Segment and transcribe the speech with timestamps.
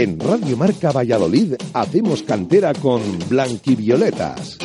[0.00, 4.56] En Radio Marca Valladolid hacemos cantera con Blanquivioletas.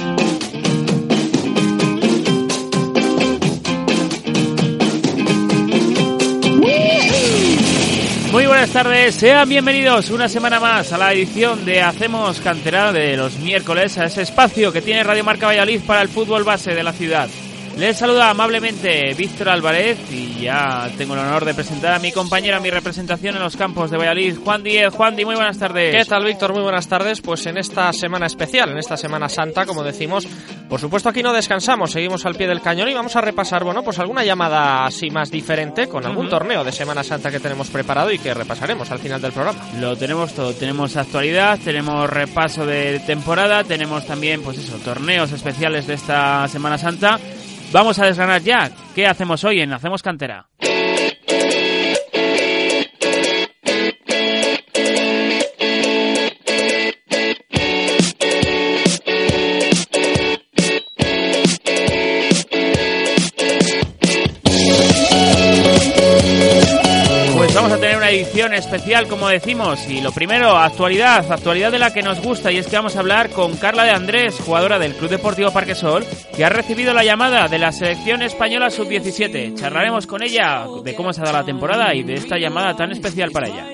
[8.32, 13.18] Muy buenas tardes, sean bienvenidos una semana más a la edición de Hacemos Cantera de
[13.18, 16.84] los miércoles, a ese espacio que tiene Radio Marca Valladolid para el fútbol base de
[16.84, 17.28] la ciudad.
[17.78, 22.62] Les saluda amablemente Víctor Álvarez y ya tengo el honor de presentar a mi compañera,
[22.62, 24.94] mi representación en los campos de Valladolid, Juan Díez.
[24.94, 25.94] Juan Díez, muy buenas tardes.
[25.94, 26.54] ¿Qué tal, Víctor?
[26.54, 27.20] Muy buenas tardes.
[27.20, 30.26] Pues en esta semana especial, en esta Semana Santa, como decimos,
[30.70, 33.84] por supuesto aquí no descansamos, seguimos al pie del cañón y vamos a repasar, bueno,
[33.84, 38.10] pues alguna llamada así más diferente con algún torneo de Semana Santa que tenemos preparado
[38.10, 39.60] y que repasaremos al final del programa.
[39.82, 45.88] Lo tenemos todo, tenemos actualidad, tenemos repaso de temporada, tenemos también, pues eso, torneos especiales
[45.88, 47.20] de esta Semana Santa
[47.76, 48.72] Vamos a desgranar ya.
[48.96, 50.48] ¿Qué hacemos hoy en Hacemos Cantera?
[68.16, 69.88] Edición especial, como decimos.
[69.90, 72.52] Y lo primero, actualidad, actualidad de la que nos gusta.
[72.52, 75.76] Y es que vamos a hablar con Carla de Andrés, jugadora del Club Deportivo Parque
[75.76, 76.06] Sol,
[76.36, 79.56] que ha recibido la llamada de la selección española sub-17.
[79.56, 82.92] Charlaremos con ella de cómo se ha dado la temporada y de esta llamada tan
[82.92, 83.68] especial para ella.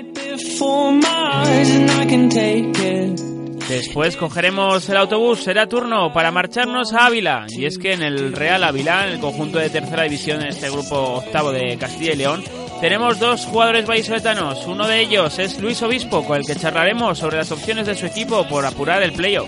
[3.70, 7.46] Después cogeremos el autobús, será turno para marcharnos a Ávila.
[7.50, 10.70] Y es que en el Real Ávila, en el conjunto de tercera división, en este
[10.70, 12.44] grupo octavo de Castilla y León,
[12.82, 14.66] tenemos dos jugadores vallisoletanos.
[14.66, 18.08] Uno de ellos es Luis Obispo, con el que charlaremos sobre las opciones de su
[18.08, 19.48] equipo por apurar el playoff.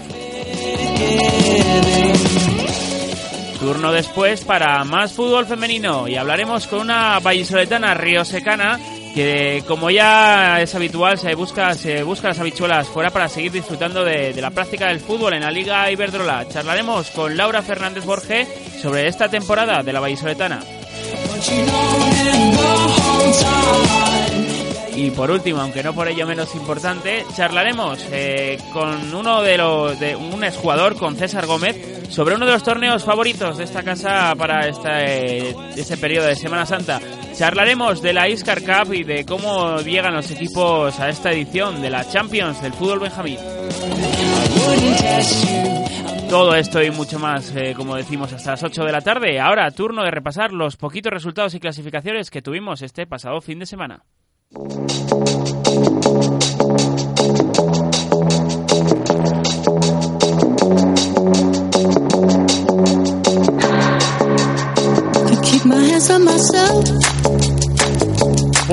[3.60, 8.80] Turno después para más fútbol femenino y hablaremos con una vallisoletana riosecana
[9.14, 14.52] que como ya es habitual se busca las habichuelas fuera para seguir disfrutando de, la
[14.52, 16.48] práctica del fútbol en la Liga Iberdrola.
[16.50, 18.48] Charlaremos con Laura Fernández Borge
[18.82, 20.60] sobre esta temporada de la vallisoletana.
[24.96, 30.00] Y por último, aunque no por ello menos importante, charlaremos eh, con uno de los
[30.00, 34.34] de un exjugador, con César Gómez, sobre uno de los torneos favoritos de esta casa
[34.38, 37.02] para este, este periodo de Semana Santa.
[37.36, 41.90] Charlaremos de la Iscar Cup y de cómo llegan los equipos a esta edición de
[41.90, 43.40] la Champions del fútbol benjamín.
[46.34, 49.40] Todo esto y mucho más, eh, como decimos, hasta las 8 de la tarde.
[49.40, 53.68] Ahora, turno de repasar los poquitos resultados y clasificaciones que tuvimos este pasado fin de
[53.68, 54.04] semana.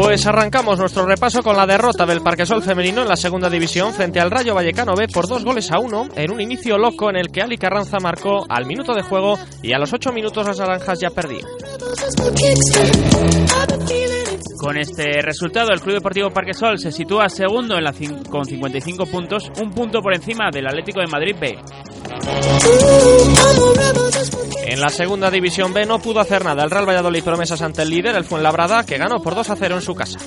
[0.02, 4.18] Pues arrancamos nuestro repaso con la derrota del Parquesol femenino en la segunda división frente
[4.18, 7.30] al Rayo Vallecano B por dos goles a uno en un inicio loco en el
[7.30, 11.00] que Ali Carranza marcó al minuto de juego y a los ocho minutos las naranjas
[11.00, 11.42] ya perdían.
[14.58, 17.92] Con este resultado, el Club Deportivo Parquesol se sitúa segundo en la
[18.30, 21.58] con 55 puntos, un punto por encima del Atlético de Madrid B.
[24.70, 27.90] En la segunda división B no pudo hacer nada el Real Valladolid promesas ante el
[27.90, 30.20] líder, el Fuenlabrada, que ganó por 2 a 0 en su casa.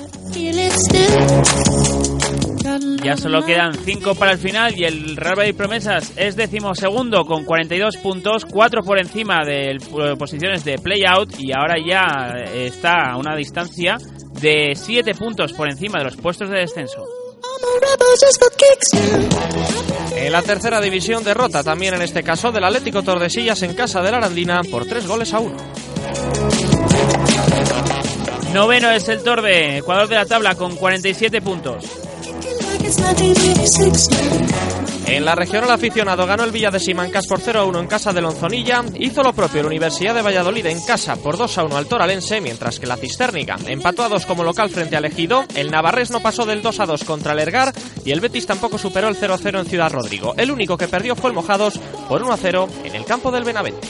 [3.02, 7.46] Ya solo quedan 5 para el final y el Real Valladolid Promesas es decimosegundo con
[7.46, 9.78] 42 puntos, 4 por encima de
[10.18, 13.96] posiciones de play-out y ahora ya está a una distancia
[14.42, 17.02] de 7 puntos por encima de los puestos de descenso.
[20.16, 24.10] En la tercera división derrota también en este caso del Atlético Tordesillas en casa de
[24.10, 25.56] la Arandina por 3 goles a 1.
[28.52, 32.03] Noveno es el Torde, Ecuador de la tabla con 47 puntos.
[35.06, 38.12] En la regional aficionado ganó el Villa de Simancas por 0 a 1 en casa
[38.12, 41.76] de Lonzonilla, hizo lo propio la Universidad de Valladolid en casa por 2 a 1
[41.76, 45.70] al Toralense, mientras que la Cistérnica empató a 2 como local frente al Ejido, el
[45.70, 47.72] Navarres no pasó del 2 a 2 contra el Ergar
[48.04, 50.34] y el Betis tampoco superó el 0 a 0 en Ciudad Rodrigo.
[50.36, 51.78] El único que perdió fue el Mojados
[52.08, 53.86] por 1 a 0 en el campo del Benavente.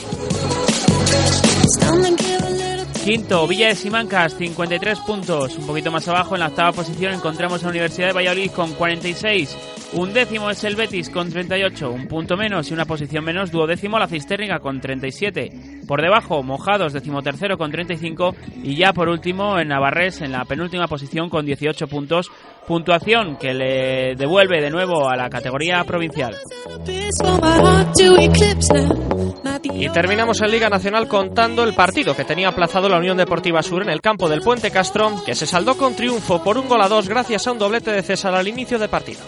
[3.04, 5.58] Quinto, Villa de Simancas, 53 puntos.
[5.58, 8.72] Un poquito más abajo, en la octava posición, encontramos a la Universidad de Valladolid con
[8.72, 9.54] 46.
[9.96, 13.52] Un décimo es el Betis con 38, un punto menos y una posición menos.
[13.52, 15.84] Duodécimo la Cisterna con 37.
[15.86, 18.34] Por debajo, Mojados, decimotercero con 35.
[18.64, 22.30] Y ya por último, en Navarres, en la penúltima posición con 18 puntos.
[22.66, 26.34] Puntuación que le devuelve de nuevo a la categoría provincial.
[29.62, 33.82] Y terminamos en Liga Nacional contando el partido que tenía aplazado la Unión Deportiva Sur
[33.82, 36.88] en el campo del Puente Castro, que se saldó con triunfo por un gol a
[36.88, 39.20] dos gracias a un doblete de César al inicio de partido.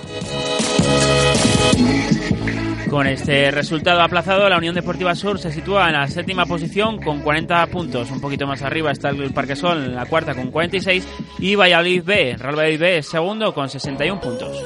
[2.90, 7.20] Con este resultado aplazado, la Unión Deportiva Sur se sitúa en la séptima posición con
[7.20, 8.10] 40 puntos.
[8.10, 11.06] Un poquito más arriba está el Parque Sol en la cuarta con 46
[11.40, 14.56] y Valladolid B, Real Valladolid B segundo con 61 puntos.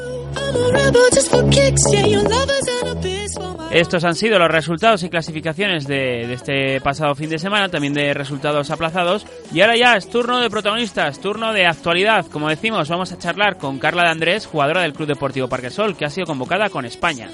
[3.70, 8.12] Estos han sido los resultados y clasificaciones de, este pasado fin de semana, también de
[8.14, 9.26] resultados aplazados.
[9.52, 12.26] Y ahora ya es turno de protagonistas, turno de actualidad.
[12.26, 16.04] Como decimos, vamos a charlar con Carla de Andrés, jugadora del Club Deportivo Parquesol, que
[16.04, 17.30] ha sido convocada con España.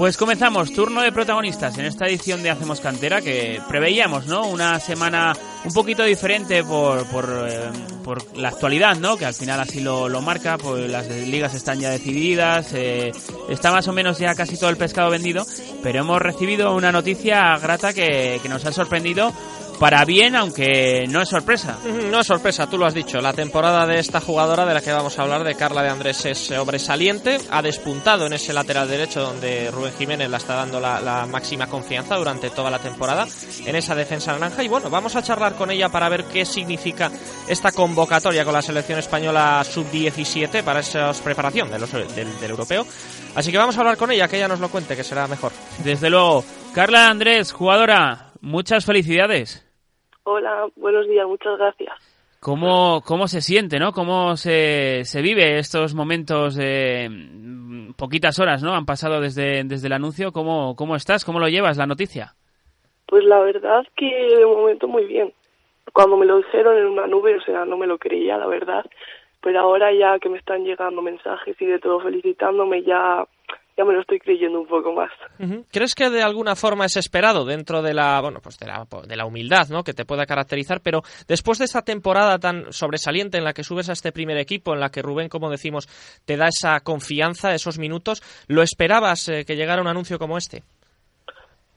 [0.00, 4.48] Pues comenzamos, turno de protagonistas en esta edición de Hacemos Cantera que preveíamos, ¿no?
[4.48, 7.68] Una semana un poquito diferente por, por, eh,
[8.02, 9.18] por la actualidad, ¿no?
[9.18, 13.12] Que al final así lo, lo marca, pues las ligas están ya decididas, eh,
[13.50, 15.44] está más o menos ya casi todo el pescado vendido,
[15.82, 19.34] pero hemos recibido una noticia grata que, que nos ha sorprendido
[19.80, 21.78] para bien, aunque no es sorpresa.
[22.10, 23.18] No es sorpresa, tú lo has dicho.
[23.22, 26.26] La temporada de esta jugadora de la que vamos a hablar, de Carla de Andrés,
[26.26, 27.38] es sobresaliente.
[27.50, 31.66] Ha despuntado en ese lateral derecho donde Rubén Jiménez la está dando la, la, máxima
[31.66, 33.26] confianza durante toda la temporada
[33.64, 34.62] en esa defensa naranja.
[34.62, 37.10] Y bueno, vamos a charlar con ella para ver qué significa
[37.48, 42.86] esta convocatoria con la selección española sub-17 para esa preparación de los, del, del europeo.
[43.34, 45.52] Así que vamos a hablar con ella, que ella nos lo cuente, que será mejor.
[45.82, 46.44] Desde luego.
[46.74, 49.69] Carla Andrés, jugadora, muchas felicidades.
[50.24, 51.92] Hola, buenos días, muchas gracias.
[52.40, 53.92] ¿Cómo, cómo se siente, no?
[53.92, 57.10] ¿Cómo se, se vive estos momentos de
[57.96, 58.74] poquitas horas, no?
[58.74, 60.32] Han pasado desde, desde el anuncio.
[60.32, 61.24] ¿Cómo, ¿Cómo estás?
[61.24, 62.32] ¿Cómo lo llevas la noticia?
[63.06, 65.32] Pues la verdad que de momento muy bien.
[65.92, 68.86] Cuando me lo dijeron en una nube, o sea, no me lo creía, la verdad.
[69.42, 73.26] Pero ahora ya que me están llegando mensajes y de todo felicitándome, ya
[73.80, 75.10] ya me lo estoy creyendo un poco más.
[75.72, 79.16] ¿Crees que de alguna forma es esperado dentro de la, bueno, pues de la, de
[79.16, 79.82] la humildad, ¿no?
[79.82, 83.88] Que te pueda caracterizar, pero después de esta temporada tan sobresaliente en la que subes
[83.88, 85.86] a este primer equipo, en la que Rubén, como decimos,
[86.26, 90.62] te da esa confianza, esos minutos, ¿lo esperabas eh, que llegara un anuncio como este?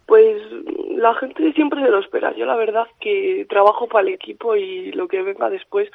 [0.05, 0.35] Pues
[0.97, 2.35] la gente siempre se lo espera.
[2.35, 5.89] Yo la verdad que trabajo para el equipo y lo que venga después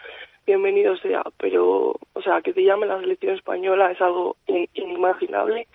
[0.48, 4.36] bienvenido sea, pero, o sea, que te llame la selección española es algo
[4.72, 5.66] inimaginable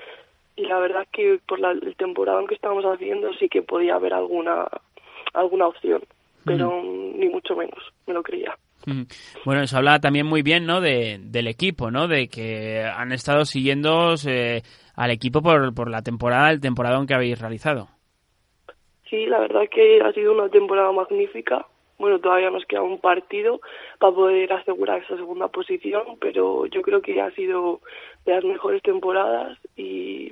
[0.55, 4.13] y la verdad que por la, el temporada que estamos haciendo sí que podía haber
[4.13, 4.67] alguna
[5.33, 6.01] alguna opción,
[6.45, 7.19] pero mm.
[7.19, 8.55] ni mucho menos, me lo creía.
[9.45, 10.81] Bueno, eso habla también muy bien, ¿no?
[10.81, 12.07] De, del equipo, ¿no?
[12.07, 14.61] De que han estado siguiendo eh,
[14.95, 17.87] al equipo por, por la temporada, el temporadón que habéis realizado.
[19.09, 21.65] Sí, la verdad que ha sido una temporada magnífica
[22.03, 23.61] bueno, todavía nos queda un partido
[23.97, 27.79] para poder asegurar esa segunda posición, pero yo creo que ha sido
[28.25, 30.31] de las mejores temporadas y,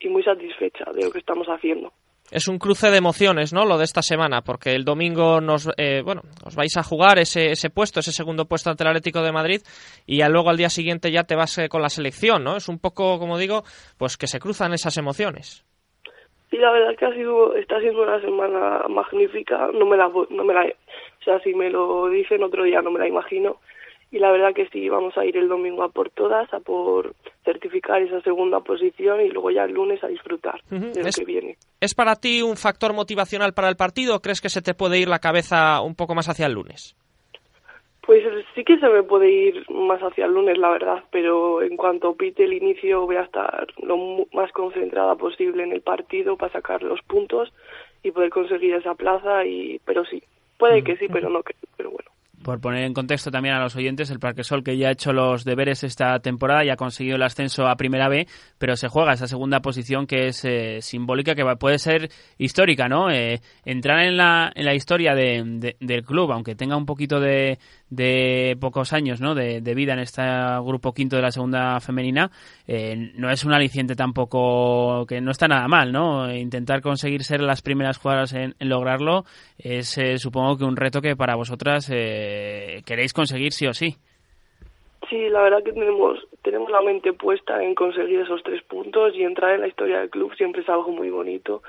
[0.00, 1.92] y muy satisfecha de lo que estamos haciendo.
[2.30, 3.66] Es un cruce de emociones, ¿no?
[3.66, 7.50] Lo de esta semana, porque el domingo nos, eh, bueno, os vais a jugar ese,
[7.50, 9.60] ese puesto, ese segundo puesto ante el Atlético de Madrid,
[10.06, 12.56] y ya luego al día siguiente ya te vas eh, con la selección, ¿no?
[12.56, 13.62] Es un poco, como digo,
[13.98, 15.66] pues que se cruzan esas emociones.
[16.50, 19.68] Sí, la verdad que ha sido, está siendo una semana magnífica.
[19.74, 22.90] No me la, no me la, o sea, si me lo dicen otro día no
[22.90, 23.60] me la imagino.
[24.14, 27.16] Y la verdad que sí, vamos a ir el domingo a por todas, a por
[27.44, 30.92] certificar esa segunda posición y luego ya el lunes a disfrutar uh -huh.
[30.92, 31.56] de lo es, que viene.
[31.80, 35.00] ¿Es para ti un factor motivacional para el partido o crees que se te puede
[35.00, 36.94] ir la cabeza un poco más hacia el lunes?
[38.06, 38.22] Pues
[38.54, 42.14] sí que se me puede ir más hacia el lunes, la verdad, pero en cuanto
[42.14, 43.96] pite el inicio voy a estar lo
[44.32, 47.52] más concentrada posible en el partido para sacar los puntos
[48.04, 50.22] y poder conseguir esa plaza, y pero sí,
[50.56, 52.13] puede que sí, pero no que, pero bueno.
[52.44, 55.12] Por poner en contexto también a los oyentes, el Parque Sol que ya ha hecho
[55.12, 59.14] los deberes esta temporada y ha conseguido el ascenso a Primera B, pero se juega
[59.14, 63.10] esa segunda posición que es eh, simbólica, que puede ser histórica, ¿no?
[63.10, 67.18] Eh, entrar en la, en la historia de, de, del club, aunque tenga un poquito
[67.18, 67.58] de,
[67.88, 69.34] de pocos años ¿no?
[69.34, 70.22] de, de, vida en este
[70.64, 72.30] grupo quinto de la segunda femenina,
[72.66, 76.32] eh, no es un aliciente tampoco que no está nada mal, ¿no?
[76.34, 79.24] Intentar conseguir ser las primeras jugadoras en, en lograrlo
[79.58, 82.33] es, eh, supongo que un reto que para vosotras eh,
[82.84, 83.96] queréis conseguir sí o sí.
[85.08, 89.22] Sí, la verdad que tenemos, tenemos la mente puesta en conseguir esos tres puntos y
[89.22, 91.62] entrar en la historia del club siempre es algo muy bonito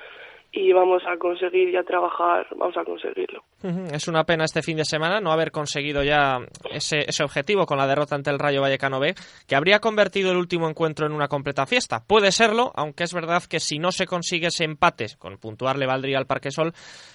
[0.56, 3.44] y vamos a conseguir ya trabajar, vamos a conseguirlo.
[3.92, 6.40] Es una pena este fin de semana no haber conseguido ya
[6.72, 9.16] ese, ese objetivo con la derrota ante el Rayo Vallecano B,
[9.48, 12.04] que habría convertido el último encuentro en una completa fiesta.
[12.08, 15.88] Puede serlo, aunque es verdad que si no se consigue ese empate, con puntuar le
[15.88, 17.15] valdría al Parque Sol, eh,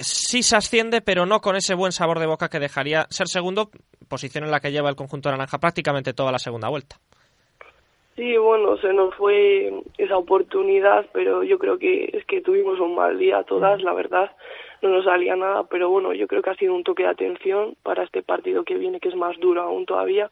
[0.00, 3.70] sí se asciende, pero no con ese buen sabor de boca que dejaría ser segundo,
[4.08, 6.96] posición en la que lleva el conjunto naranja prácticamente toda la segunda vuelta.
[8.16, 12.96] Sí, bueno, se nos fue esa oportunidad, pero yo creo que es que tuvimos un
[12.96, 14.32] mal día todas, la verdad,
[14.82, 17.76] no nos salía nada, pero bueno, yo creo que ha sido un toque de atención
[17.84, 20.30] para este partido que viene, que es más duro aún todavía,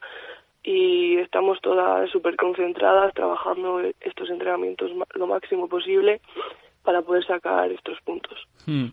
[0.63, 6.19] y estamos todas súper concentradas trabajando estos entrenamientos lo máximo posible
[6.87, 8.39] para poder sacar estos puntos.
[8.65, 8.87] Hmm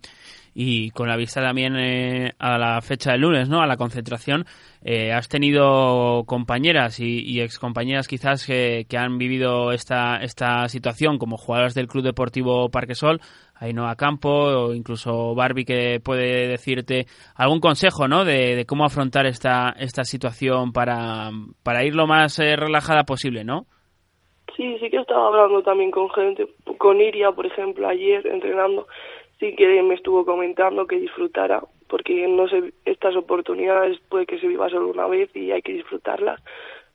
[0.54, 3.60] y con la vista también eh, a la fecha del lunes, ¿no?
[3.60, 4.46] A la concentración,
[4.82, 11.18] eh, has tenido compañeras y, y excompañeras quizás que, que, han vivido esta, esta situación
[11.18, 13.20] como jugadoras del Club Deportivo Parquesol,
[13.56, 18.24] Ainhoa Campo o incluso Barbie que puede decirte algún consejo, ¿no?
[18.24, 21.30] De, de cómo afrontar esta, esta situación para,
[21.64, 23.66] para ir lo más eh, relajada posible, ¿no?
[24.56, 26.46] Sí, sí que estaba hablando también con gente,
[26.78, 28.86] con Iria, por ejemplo, ayer entrenando,
[29.40, 34.46] sí que me estuvo comentando que disfrutara, porque no sé, estas oportunidades puede que se
[34.46, 36.40] viva solo una vez y hay que disfrutarlas.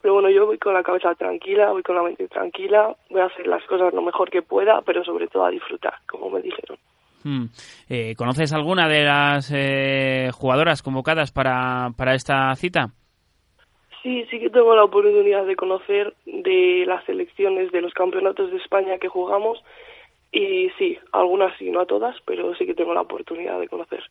[0.01, 3.25] Pero bueno, yo voy con la cabeza tranquila, voy con la mente tranquila, voy a
[3.25, 6.77] hacer las cosas lo mejor que pueda, pero sobre todo a disfrutar, como me dijeron.
[7.23, 7.45] Hmm.
[7.89, 12.91] Eh, ¿Conoces alguna de las eh, jugadoras convocadas para, para esta cita?
[14.01, 18.57] Sí, sí que tengo la oportunidad de conocer de las selecciones de los campeonatos de
[18.57, 19.61] España que jugamos
[20.31, 24.03] y sí, algunas sí, no a todas, pero sí que tengo la oportunidad de conocer.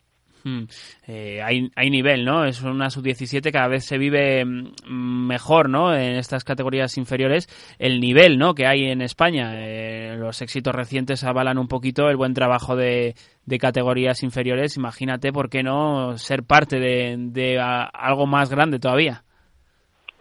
[0.44, 0.64] Hmm.
[1.06, 2.44] Eh, hay, hay nivel, ¿no?
[2.44, 5.94] Es una sub-17, cada vez se vive mm, mejor, ¿no?
[5.94, 8.54] En estas categorías inferiores, el nivel, ¿no?
[8.54, 9.52] Que hay en España.
[9.56, 13.14] Eh, los éxitos recientes avalan un poquito el buen trabajo de,
[13.58, 14.76] categorías inferiores.
[14.76, 19.24] Imagínate, ¿por qué no ser parte de algo más grande todavía?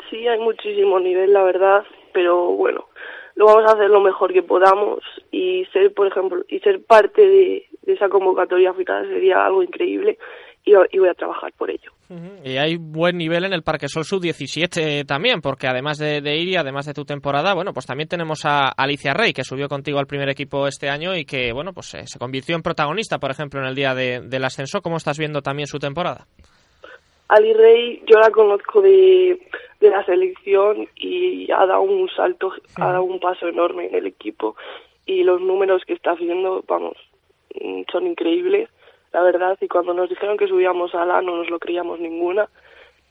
[0.10, 1.84] Sí, hay muchísimo nivel, la verdad,
[2.14, 2.86] pero bueno,
[3.36, 5.00] lo vamos a hacer lo mejor que podamos
[5.32, 10.18] y ser, por ejemplo, y ser parte de, esa convocatoria africana sería algo increíble
[10.66, 11.92] y, voy a trabajar por ello.
[12.44, 16.58] Y hay buen nivel en el Parque Sol Sub-17 también, porque además de, de ir
[16.58, 20.08] además de tu temporada, bueno, pues también tenemos a Alicia Rey, que subió contigo al
[20.08, 23.62] primer equipo este año y que, bueno, pues eh, se convirtió en protagonista, por ejemplo,
[23.62, 24.82] en el día del ascenso.
[24.82, 26.28] ¿Cómo estás viendo también su temporada?
[27.30, 29.40] Ali Rey, yo la conozco de,
[29.80, 34.08] de la selección y ha dado un salto, ha dado un paso enorme en el
[34.08, 34.56] equipo
[35.06, 36.96] y los números que está haciendo, vamos,
[37.62, 38.70] mm, son increíbles,
[39.14, 39.58] la verdad.
[39.62, 42.50] Y cuando nos dijeron que subíamos a la, no nos lo creíamos ninguna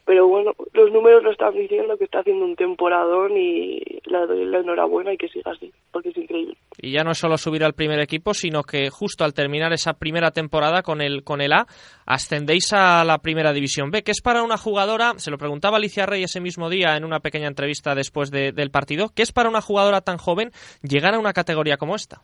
[0.07, 4.61] pero bueno, los números lo están diciendo que está haciendo un temporadón y doy la
[4.61, 6.57] enhorabuena y que siga así, porque es increíble.
[6.81, 9.95] Y ya no es solo subir al primer equipo, sino que justo al terminar esa
[9.95, 11.67] primera temporada con el, con el A,
[12.07, 16.07] ascendéis a la primera división B, que es para una jugadora, se lo preguntaba Alicia
[16.07, 19.61] Rey ese mismo día en una pequeña entrevista después del partido, ¿qué es para una
[19.61, 20.51] jugadora tan joven
[20.83, 22.21] llegar a una categoría como esta?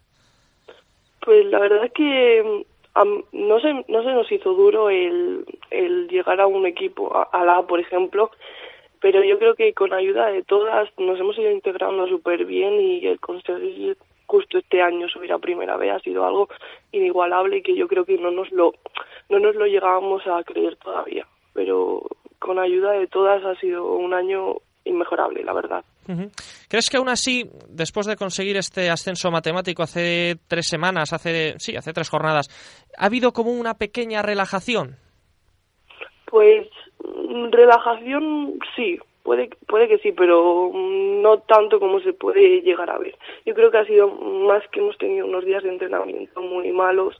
[1.24, 2.64] Pues la verdad es que
[3.32, 7.62] no se, no se nos hizo duro el, el llegar a un equipo, a, la
[7.62, 8.31] por ejemplo,
[9.00, 13.07] pero yo creo que con ayuda de todas nos hemos ido integrando súper bien y
[13.07, 16.49] el conseguir justo este año subir a primera vez ha sido algo
[16.93, 18.73] inigualable y que yo creo que no nos lo
[19.29, 21.26] no nos lo llegábamos a creer todavía.
[21.52, 22.02] Pero
[22.38, 25.85] con ayuda de todas ha sido un año inmejorable la verdad.
[26.69, 31.76] ¿Crees que aún así, después de conseguir este ascenso matemático hace tres semanas, hace sí,
[31.76, 32.49] hace tres jornadas,
[32.97, 34.97] ha habido como una pequeña relajación?
[36.32, 36.66] Pues
[37.04, 42.96] mm, relajación sí, puede puede que sí, pero no tanto como se puede llegar a
[42.96, 43.14] ver.
[43.44, 47.14] Yo creo que ha sido más que hemos tenido unos días de entrenamiento muy malos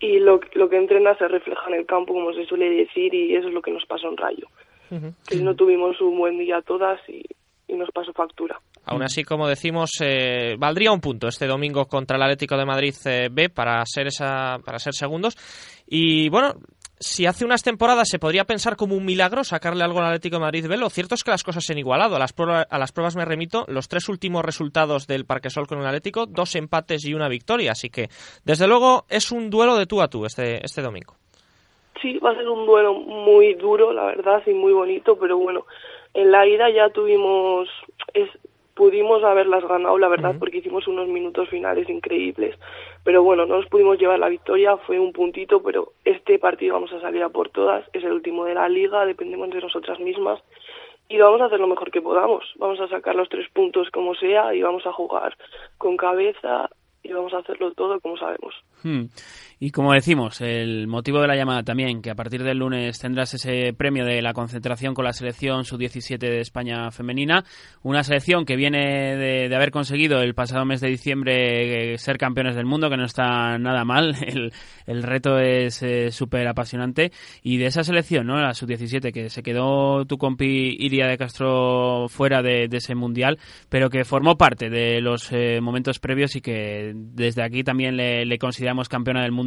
[0.00, 3.36] y lo, lo que entrena se refleja en el campo, como se suele decir, y
[3.36, 4.48] eso es lo que nos pasó en Rayo.
[5.28, 7.22] Que no tuvimos un buen día todas y
[7.68, 8.60] y nos pasó factura.
[8.84, 12.94] Aún así, como decimos, eh, valdría un punto este domingo contra el Atlético de Madrid
[13.06, 15.36] eh, B para ser esa, para ser segundos.
[15.88, 16.54] Y bueno,
[16.98, 20.40] si hace unas temporadas se podría pensar como un milagro sacarle algo al Atlético de
[20.40, 22.16] Madrid B, lo cierto es que las cosas se han igualado.
[22.16, 26.26] A las, pruebas, me remito, los tres últimos resultados del Parque Sol con el Atlético,
[26.26, 27.72] dos empates y una victoria.
[27.72, 28.08] Así que,
[28.44, 31.14] desde luego, es un duelo de tú a tú este, este domingo.
[32.00, 35.66] Sí, va a ser un duelo muy duro, la verdad, y muy bonito, pero bueno,
[36.14, 37.68] en la ida ya tuvimos,
[38.14, 38.28] es,
[38.76, 42.56] pudimos haberlas ganado, la verdad, porque hicimos unos minutos finales increíbles.
[43.02, 46.92] Pero bueno, no nos pudimos llevar la victoria, fue un puntito, pero este partido vamos
[46.92, 50.40] a salir a por todas, es el último de la liga, dependemos de nosotras mismas
[51.08, 52.44] y vamos a hacer lo mejor que podamos.
[52.56, 55.36] Vamos a sacar los tres puntos como sea y vamos a jugar
[55.78, 56.68] con cabeza
[57.02, 58.54] y vamos a hacerlo todo como sabemos.
[58.82, 59.04] Hmm.
[59.58, 63.32] Y como decimos, el motivo de la llamada también, que a partir del lunes tendrás
[63.32, 67.42] ese premio de la concentración con la selección sub-17 de España femenina,
[67.82, 72.54] una selección que viene de, haber conseguido el pasado mes de diciembre eh, ser campeones
[72.54, 74.52] del mundo, que no está nada mal, el,
[74.84, 77.10] el reto es eh, súper apasionante,
[77.42, 78.38] y de esa selección, ¿no?
[78.38, 83.38] la sub-17, que se quedó tu compi Iria de Castro fuera de, ese mundial,
[83.70, 88.38] pero que formó parte de los eh, momentos previos y que desde aquí también le
[88.38, 89.45] consideramos campeona del mundo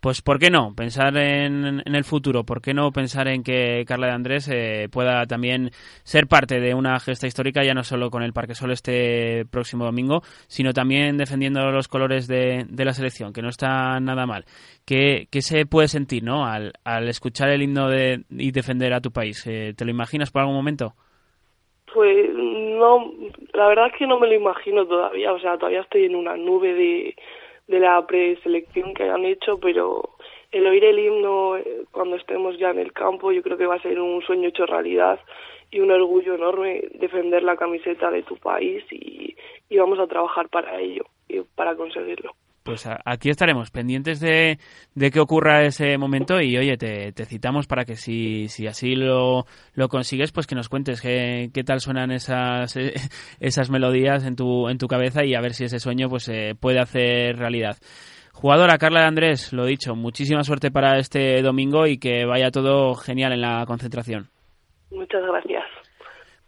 [0.00, 2.44] pues ¿por qué no pensar en, el futuro?
[2.44, 5.70] ¿Por qué no pensar en que Carla de Andrés eh, pueda también
[6.02, 9.84] ser parte de una gesta histórica, ya no solo con el Parque Sol este próximo
[9.84, 14.44] domingo, sino también defendiendo los colores de, la selección, que no está nada mal?
[14.84, 16.46] ¿Qué, se puede sentir ¿no?
[16.46, 16.72] al,
[17.08, 19.46] escuchar el himno de, y defender a tu país?
[19.46, 20.94] Eh, ¿Te lo imaginas por algún momento?
[21.92, 23.12] Pues no,
[23.54, 26.36] la verdad es que no me lo imagino todavía, o sea, todavía estoy en una
[26.36, 27.16] nube de,
[27.68, 30.10] de la preselección que hayan hecho, pero
[30.50, 33.76] el oír el himno eh, cuando estemos ya en el campo yo creo que va
[33.76, 35.20] a ser un sueño hecho realidad
[35.70, 39.36] y un orgullo enorme defender la camiseta de tu país y,
[39.68, 42.32] y vamos a trabajar para ello y para conseguirlo
[42.68, 44.58] pues aquí estaremos pendientes de,
[44.94, 49.46] de que ocurra ese momento y oye, te, citamos para que si, si así lo,
[49.72, 52.76] lo consigues, pues que nos cuentes qué, qué tal suenan esas,
[53.40, 56.54] esas melodías en tu, en tu cabeza y a ver si ese sueño pues se
[56.60, 57.78] puede hacer realidad.
[58.34, 62.94] Jugadora Carla de Andrés, lo dicho, muchísima suerte para este domingo y que vaya todo
[62.96, 64.28] genial en la concentración.
[64.90, 65.64] Muchas gracias.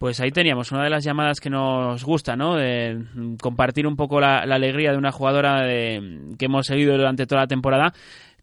[0.00, 2.56] Pues ahí teníamos una de las llamadas que nos gusta, ¿no?
[2.56, 3.04] De
[3.38, 7.46] compartir un poco la, alegría de una jugadora de, que hemos seguido durante toda la
[7.46, 7.92] temporada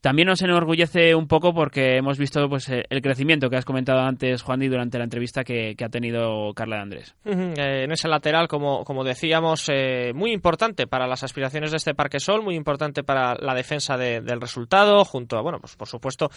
[0.02, 4.00] también nos enorgullece un poco porque hemos visto pues eh, el crecimiento que has comentado
[4.00, 7.16] antes, Juan, y durante la entrevista que, ha tenido Carla de Andrés.
[7.26, 11.96] Eh, en ese lateral, como, como decíamos, eh, muy importante para las aspiraciones de este
[11.96, 16.30] Parque Sol, muy importante para la defensa del resultado, junto a, bueno, pues por supuesto,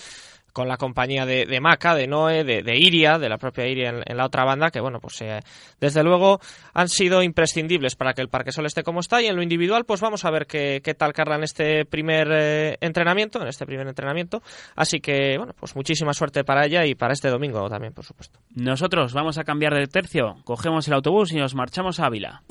[0.52, 4.16] con la compañía de, de Maca, de Noé, de, Iria, de la propia Iria en,
[4.16, 5.22] la otra banda, que bueno, pues
[5.78, 6.40] desde luego
[6.74, 9.84] han sido imprescindibles para que el Parque Sol esté como está y en lo individual
[9.84, 14.42] pues vamos a ver qué, qué tal Carla en este primer entrenamiento, este primer entrenamiento.
[14.76, 18.38] Así que, bueno, pues muchísima suerte para ella y para este domingo también, por supuesto.
[18.54, 22.42] Nosotros vamos a cambiar de tercio, cogemos el autobús y nos marchamos a Ávila.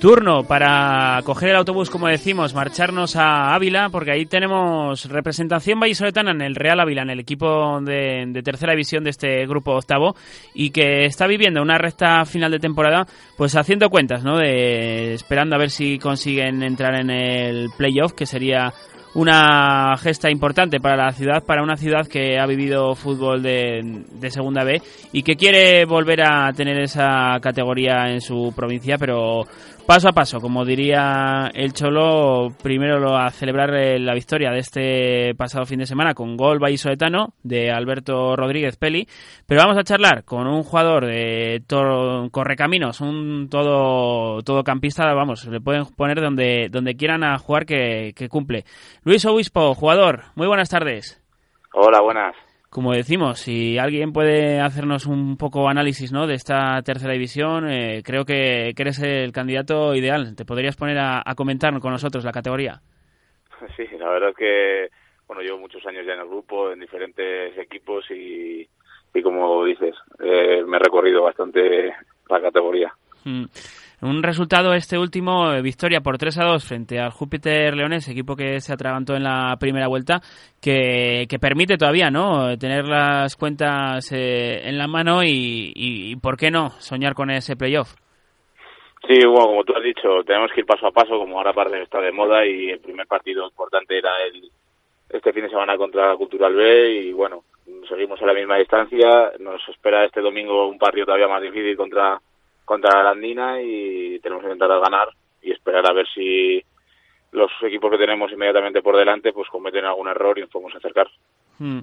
[0.00, 6.30] Turno para coger el autobús, como decimos, marcharnos a Ávila, porque ahí tenemos representación vallisoletana
[6.30, 10.16] en el Real Ávila, en el equipo de, tercera división de este grupo octavo,
[10.54, 14.38] y que está viviendo una recta final de temporada, pues haciendo cuentas, ¿no?
[14.38, 18.72] De, esperando a ver si consiguen entrar en el playoff, que sería
[19.12, 24.30] una gesta importante para la ciudad, para una ciudad que ha vivido fútbol de, de,
[24.30, 24.80] segunda B
[25.12, 29.46] y que quiere volver a tener esa categoría en su provincia, pero
[29.90, 34.60] paso a paso, como diría el Cholo, primero lo a celebrar eh, la victoria de
[34.60, 39.08] este pasado fin de semana con gol vallisoletano de Alberto Rodríguez Peli,
[39.46, 41.64] pero vamos a charlar con un jugador de
[42.30, 48.12] correcaminos, un todo todo campista, vamos, le pueden poner donde donde quieran a jugar que,
[48.14, 48.64] que cumple.
[49.02, 51.20] Luis Obispo, jugador, muy buenas tardes.
[51.72, 56.28] Hola, buenas como decimos, si alguien puede hacernos un poco análisis ¿no?
[56.28, 60.36] de esta tercera división, eh, creo que, eres el candidato ideal.
[60.36, 62.80] ¿Te podrías poner a, comentar con nosotros la categoría?
[63.76, 64.88] Sí, la verdad es que
[65.26, 68.66] bueno, llevo muchos años ya en el grupo, en diferentes equipos y,
[69.14, 71.92] y como dices, eh, me he recorrido bastante
[72.28, 72.92] la categoría.
[73.24, 73.44] Mm.
[74.02, 78.34] Un resultado este último, eh, victoria por 3 a 2 frente al Júpiter Leones, equipo
[78.34, 80.20] que se atragantó en la primera vuelta,
[80.60, 86.38] que, que permite todavía no tener las cuentas eh, en la mano y, y, ¿por
[86.38, 87.94] qué no, soñar con ese playoff?
[89.06, 91.82] Sí, bueno, como tú has dicho, tenemos que ir paso a paso, como ahora parte
[91.82, 94.50] está de moda y el primer partido importante era el
[95.10, 97.42] este fin de semana contra Cultural B y bueno,
[97.86, 102.18] seguimos a la misma distancia, nos espera este domingo un partido todavía más difícil contra
[102.70, 105.08] contra la Andina y tenemos que intentar ganar
[105.42, 106.62] y esperar a ver si
[107.32, 111.08] los equipos que tenemos inmediatamente por delante pues cometen algún error y nos podemos acercar.
[111.58, 111.80] Hmm.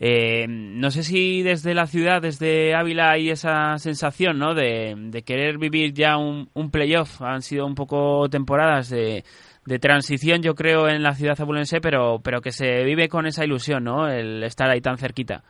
[0.00, 4.54] Eh, no sé si desde la ciudad, desde Ávila, hay esa sensación ¿no?
[4.54, 7.20] de, querer vivir ya un, un, playoff.
[7.20, 9.24] Han sido un poco temporadas de,
[9.66, 13.44] de, transición, yo creo, en la ciudad abulense, pero, pero que se vive con esa
[13.44, 14.08] ilusión, ¿no?
[14.08, 15.44] El estar ahí tan cerquita.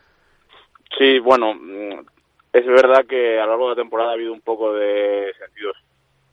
[0.98, 1.54] Sí, bueno,
[2.52, 5.76] es verdad que a lo largo de la temporada ha habido un poco de sentidos,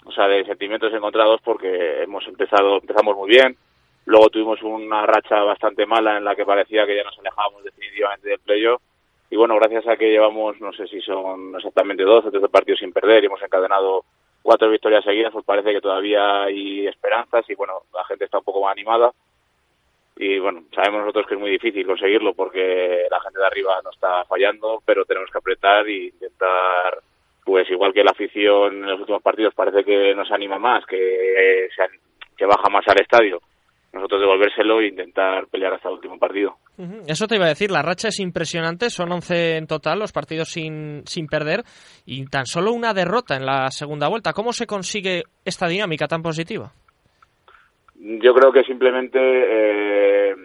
[0.06, 3.58] o sea, de sentimientos encontrados porque hemos empezado, empezamos muy bien,
[4.08, 8.30] Luego tuvimos una racha bastante mala en la que parecía que ya nos alejábamos definitivamente
[8.30, 8.82] del playoff.
[9.30, 12.80] Y bueno, gracias a que llevamos, no sé si son exactamente dos o 13 partidos
[12.80, 14.06] sin perder y hemos encadenado
[14.42, 18.46] cuatro victorias seguidas, pues parece que todavía hay esperanzas y bueno, la gente está un
[18.46, 19.12] poco más animada.
[20.20, 23.92] Y bueno, sabemos nosotros que es muy difícil conseguirlo porque la gente de arriba no
[23.92, 27.00] está fallando, pero tenemos que apretar e intentar,
[27.46, 31.68] pues igual que la afición en los últimos partidos parece que nos anima más, que,
[31.76, 31.84] se,
[32.36, 33.40] que baja más al estadio
[33.94, 36.58] nosotros devolvérselo e intentar pelear hasta el último partido.
[37.08, 40.50] Eso te iba a decir, la racha es impresionante, son 11 en total los partidos
[40.50, 41.64] sin, sin perder
[42.06, 44.34] y tan solo una derrota en la segunda vuelta.
[44.34, 46.72] ¿Cómo se consigue esta dinámica tan positiva?
[48.00, 50.36] Yo creo que simplemente eh,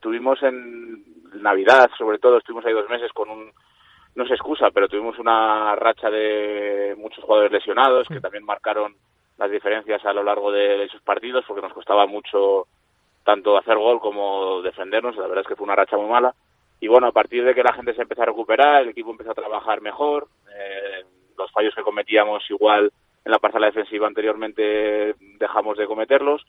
[0.00, 1.04] tuvimos en
[1.42, 3.52] Navidad, sobre todo, estuvimos ahí dos meses con un,
[4.14, 8.94] no es excusa, pero tuvimos una racha de muchos jugadores lesionados que también marcaron
[9.38, 12.66] las diferencias a lo largo de esos partidos porque nos costaba mucho
[13.22, 16.34] tanto hacer gol como defendernos, la verdad es que fue una racha muy mala.
[16.80, 19.30] Y bueno, a partir de que la gente se empezó a recuperar, el equipo empezó
[19.30, 21.04] a trabajar mejor, eh,
[21.36, 22.90] los fallos que cometíamos igual
[23.24, 26.46] en la parcela defensiva anteriormente dejamos de cometerlos.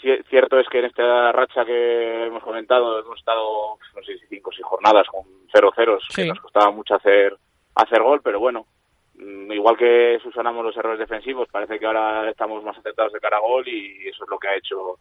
[0.00, 4.50] Cierto es que en esta racha que hemos comentado hemos estado, no sé si cinco
[4.50, 7.36] o seis jornadas con cero ceros, que nos costaba mucho hacer,
[7.74, 8.66] hacer gol, pero bueno,
[9.14, 13.38] mm, igual que susanamos los errores defensivos, parece que ahora estamos más atentados de cara
[13.38, 14.98] a gol y eso es lo que ha hecho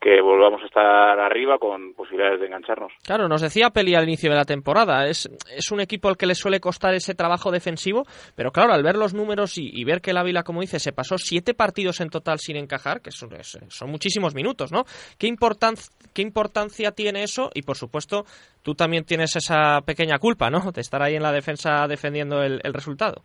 [0.00, 2.92] que volvamos a estar arriba con posibilidades de engancharnos.
[3.04, 6.26] Claro, nos decía Peli al inicio de la temporada, es, es un equipo al que
[6.26, 8.04] le suele costar ese trabajo defensivo,
[8.36, 11.16] pero claro, al ver los números y, ver que el Ávila, como dice, se pasó
[11.18, 14.84] siete partidos en total sin encajar, que son, son muchísimos minutos, ¿no?
[15.18, 17.50] ¿Qué, importancia ¿Qué importancia tiene eso?
[17.54, 18.24] Y por supuesto,
[18.62, 20.70] tú también tienes esa pequeña culpa, ¿no?
[20.72, 23.22] De estar ahí en la defensa defendiendo el, resultado.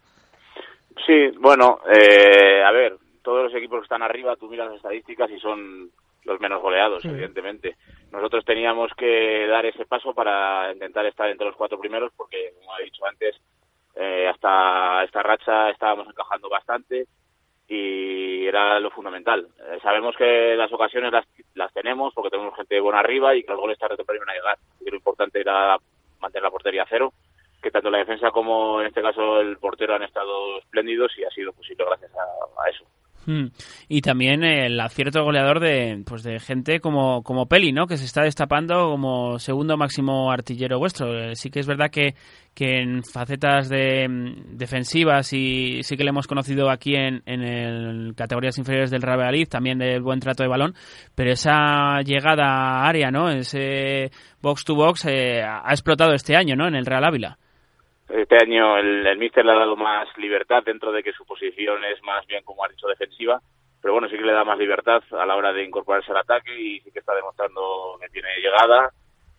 [1.06, 5.30] Sí, bueno, eh, a ver, todos los equipos que están arriba, tú miras las estadísticas
[5.32, 5.92] y son
[6.26, 7.76] los menos goleados, evidentemente.
[8.12, 12.78] Nosotros teníamos que dar ese paso para intentar estar entre los cuatro primeros, porque, como
[12.78, 13.36] he dicho antes,
[13.96, 17.08] eh, hasta esta racha estábamos encajando bastante
[17.68, 19.48] y era lo fundamental.
[19.60, 23.52] Eh, sabemos que las ocasiones las, las tenemos porque tenemos gente buena arriba y que
[23.52, 24.58] los goles tarde o temprano a llegar.
[24.82, 25.78] Y lo importante era
[26.20, 27.14] mantener la portería a cero,
[27.62, 31.30] que tanto la defensa como en este caso el portero han estado espléndidos y ha
[31.30, 32.86] sido posible gracias a eso.
[33.26, 33.48] Hmm.
[33.88, 37.88] Y también el acierto goleador de, pues de gente como, como Peli, ¿no?
[37.88, 41.18] Que se está destapando como segundo máximo artillero vuestro.
[41.18, 42.16] Eh, sí que es verdad que,
[42.54, 48.14] que en facetas de, mm, defensivas y sí que le hemos conocido aquí en, en
[48.14, 50.76] categorías inferiores del Real también del buen trato de balón,
[51.16, 53.30] pero esa llegada a área, ¿no?
[53.30, 56.68] Ese box to box eh, ha explotado este año, ¿no?
[56.68, 57.38] En el Real Ávila.
[58.13, 61.84] Este año el, el míster le ha dado más libertad dentro de que su posición
[61.84, 63.41] es más bien, como ha dicho, defensiva.
[63.82, 66.56] Pero bueno, sí que le da más libertad a la hora de incorporarse al ataque
[66.56, 68.91] y sí que está demostrando que tiene llegada,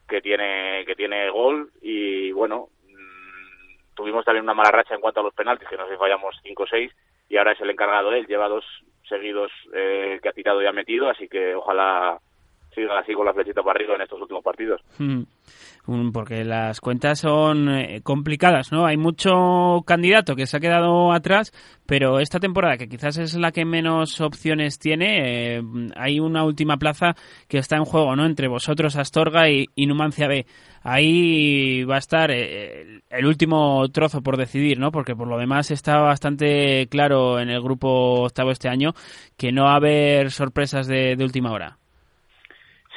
[0.09, 5.21] que tiene, que tiene gol y bueno, mm, tuvimos también una mala racha en cuanto
[5.21, 6.93] a los penaltis, que no sé fallamos 5 o 6
[7.29, 8.65] y ahora es el encargado él, lleva dos
[9.09, 12.19] seguidos eh, que ha tirado y ha metido, así que ojalá
[12.75, 14.81] siga así con la flechita para arriba en estos últimos partidos.
[14.99, 15.23] Hmm
[16.13, 18.87] porque las cuentas son eh, complicadas, ¿no?
[18.87, 21.53] Hay mucho candidato que se ha quedado atrás,
[21.87, 25.63] pero esta temporada, que quizás es la que menos opciones tiene, eh,
[25.97, 27.15] hay una última plaza
[27.49, 28.25] que está en juego, ¿no?
[28.25, 30.47] Entre vosotros, Astorga y, Numancia B.
[30.83, 34.91] Ahí va a estar eh, el último trozo por decidir, ¿no?
[34.91, 38.93] Porque por lo demás está bastante claro en el grupo octavo este año
[39.37, 41.79] que no va a haber sorpresas de última hora.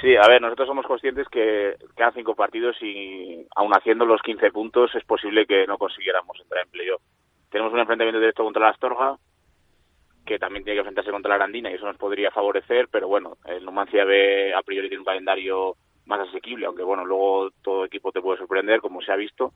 [0.02, 4.52] Sí, a ver, nosotros somos conscientes que quedan cinco partidos y aún haciendo los 15
[4.52, 7.02] puntos es posible que no consiguiéramos entrar en playoff.
[7.50, 9.18] Tenemos un enfrentamiento directo contra la Astorga,
[10.24, 13.38] que también tiene que enfrentarse contra la Arandina y eso nos podría favorecer, pero bueno,
[13.46, 18.12] el Numancia B a priori tiene un calendario más asequible, aunque bueno, luego todo equipo
[18.12, 19.54] te puede sorprender, como se ha visto.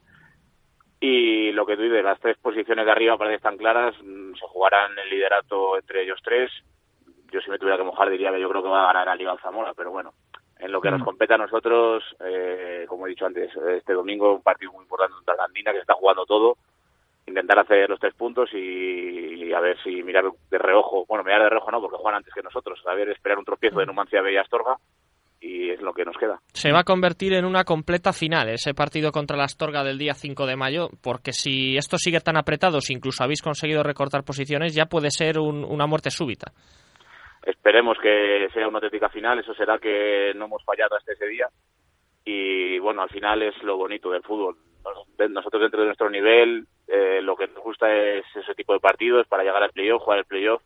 [0.99, 4.47] Y lo que tú dices, las tres posiciones de arriba parece están claras, mm, se
[4.47, 6.51] jugarán el liderato entre ellos tres.
[7.31, 9.15] Yo si me tuviera que mojar diría que yo creo que va a ganar a
[9.15, 10.13] Liga Zamora, pero bueno,
[10.61, 11.05] en lo que nos mm.
[11.05, 15.35] compete a nosotros, eh, como he dicho antes, este domingo un partido muy importante contra
[15.35, 16.57] la Andina que se está jugando todo,
[17.25, 21.49] intentar hacer los tres puntos y, a ver si mirar de reojo, bueno, mirar de
[21.49, 23.87] reojo no, porque juegan antes que nosotros, a ver, esperar un tropiezo de mm.
[23.87, 24.77] Numancia Bella Astorga
[25.41, 26.39] y es lo que nos queda.
[26.53, 30.13] Se va a convertir en una completa final ese partido contra la Astorga del día
[30.13, 34.75] 5 de mayo, porque si esto sigue tan apretado, si incluso habéis conseguido recortar posiciones,
[34.75, 36.53] ya puede ser una muerte súbita.
[37.43, 41.47] Esperemos que sea una auténtica final, eso será que no hemos fallado hasta ese día.
[42.23, 44.57] Y bueno, al final es lo bonito del fútbol.
[45.29, 49.27] Nosotros dentro de nuestro nivel, eh, lo que nos gusta es ese tipo de partidos
[49.27, 50.61] para llegar al playoff, jugar el playoff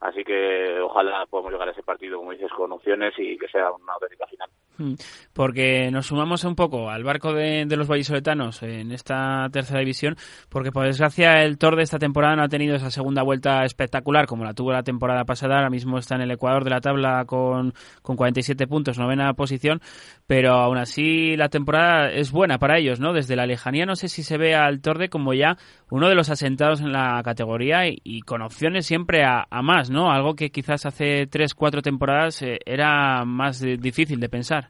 [0.00, 3.72] Así que ojalá podamos llegar a ese partido, como dices, con opciones y que sea
[3.72, 4.48] una auténtica final.
[4.78, 4.94] Mm,
[5.32, 10.16] porque nos sumamos un poco al barco de, los vallisoletanos en esta tercera división,
[10.48, 14.26] porque por desgracia el Tor de esta temporada no ha tenido esa segunda vuelta espectacular
[14.26, 15.56] como la tuvo la temporada pasada.
[15.56, 19.80] Ahora mismo está en el Ecuador de la tabla con, con 47 puntos, novena posición,
[20.28, 23.12] pero aún así la temporada es buena para ellos, ¿no?
[23.12, 25.56] Desde la lejanía no sé si se ve al Torde como ya
[25.90, 30.12] uno de los asentados en la categoría y, con opciones siempre a, más, ¿no?
[30.12, 34.67] Algo que quizás hace tres, cuatro temporadas eh, era más difícil de pensar.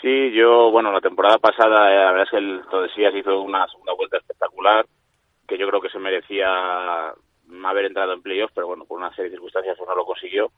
[0.00, 3.66] Sí, yo, bueno, la temporada pasada, eh, la verdad es que el Todesías hizo una
[3.66, 4.86] segunda vuelta espectacular,
[5.46, 7.08] que yo creo que se merecía
[7.64, 10.52] haber entrado en playoff, pero bueno, por una serie de circunstancias no lo consiguió.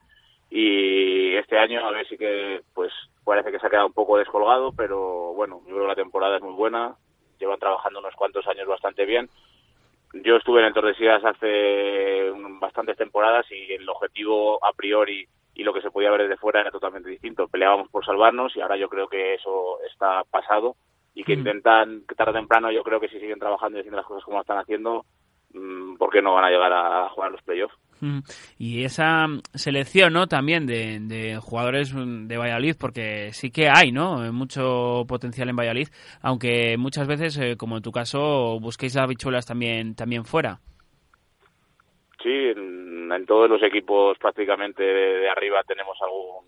[0.51, 2.93] Y este año, a ver si que, pues,
[3.25, 6.37] parece que se ha quedado un poco descolgado, pero bueno, yo creo que la temporada
[6.37, 6.97] es muy buena,
[7.39, 9.31] llevan trabajando unos cuantos años bastante bien.
[10.13, 15.27] Yo estuve en el Tordesillas hace bastantes temporadas y el objetivo a priori
[15.61, 17.47] y lo que se podía ver desde fuera era totalmente distinto.
[17.47, 20.77] Peleábamos por salvarnos y ahora yo creo que eso está pasado
[21.15, 21.39] y que mm.
[21.39, 24.25] intentan, que tarde o temprano, yo creo que si siguen trabajando y haciendo las cosas
[24.25, 25.05] como lo están haciendo,
[25.53, 27.77] mm, ¿por qué no van a llegar a jugar los playoffs?
[28.01, 28.21] Mm.
[28.57, 30.29] Y esa selección, ¿no?
[30.29, 34.33] También de, jugadores de Valladolid, porque sí que hay, ¿no?
[34.33, 35.89] Mucho potencial en Valladolid,
[36.23, 40.61] aunque muchas veces, eh, como en tu caso, busquéis las bichuelas también, también fuera.
[42.23, 46.47] Sí, en, todos los equipos prácticamente de, arriba tenemos algún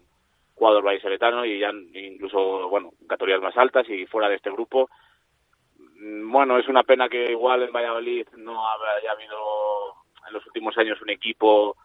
[0.54, 4.88] jugador vallisoletano y ya incluso, bueno, categorías más altas y fuera de este grupo.
[5.78, 9.36] Mm, bueno, es una pena que igual en Valladolid no haya habido
[10.28, 11.76] en los últimos años un equipo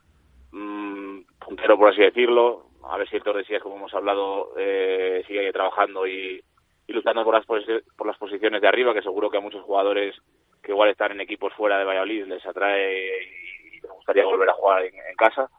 [0.51, 2.67] mmm, puntero, por así decirlo.
[2.83, 6.41] A ver si el Tordesillas, como hemos hablado, eh, sigue trabajando y,
[6.87, 10.15] luchando por las, por las posiciones de arriba, que seguro que a muchos jugadores
[10.63, 13.46] que igual están en equipos fuera de Valladolid les atrae y,
[14.07, 15.49] gustaría volver a jugar en casa.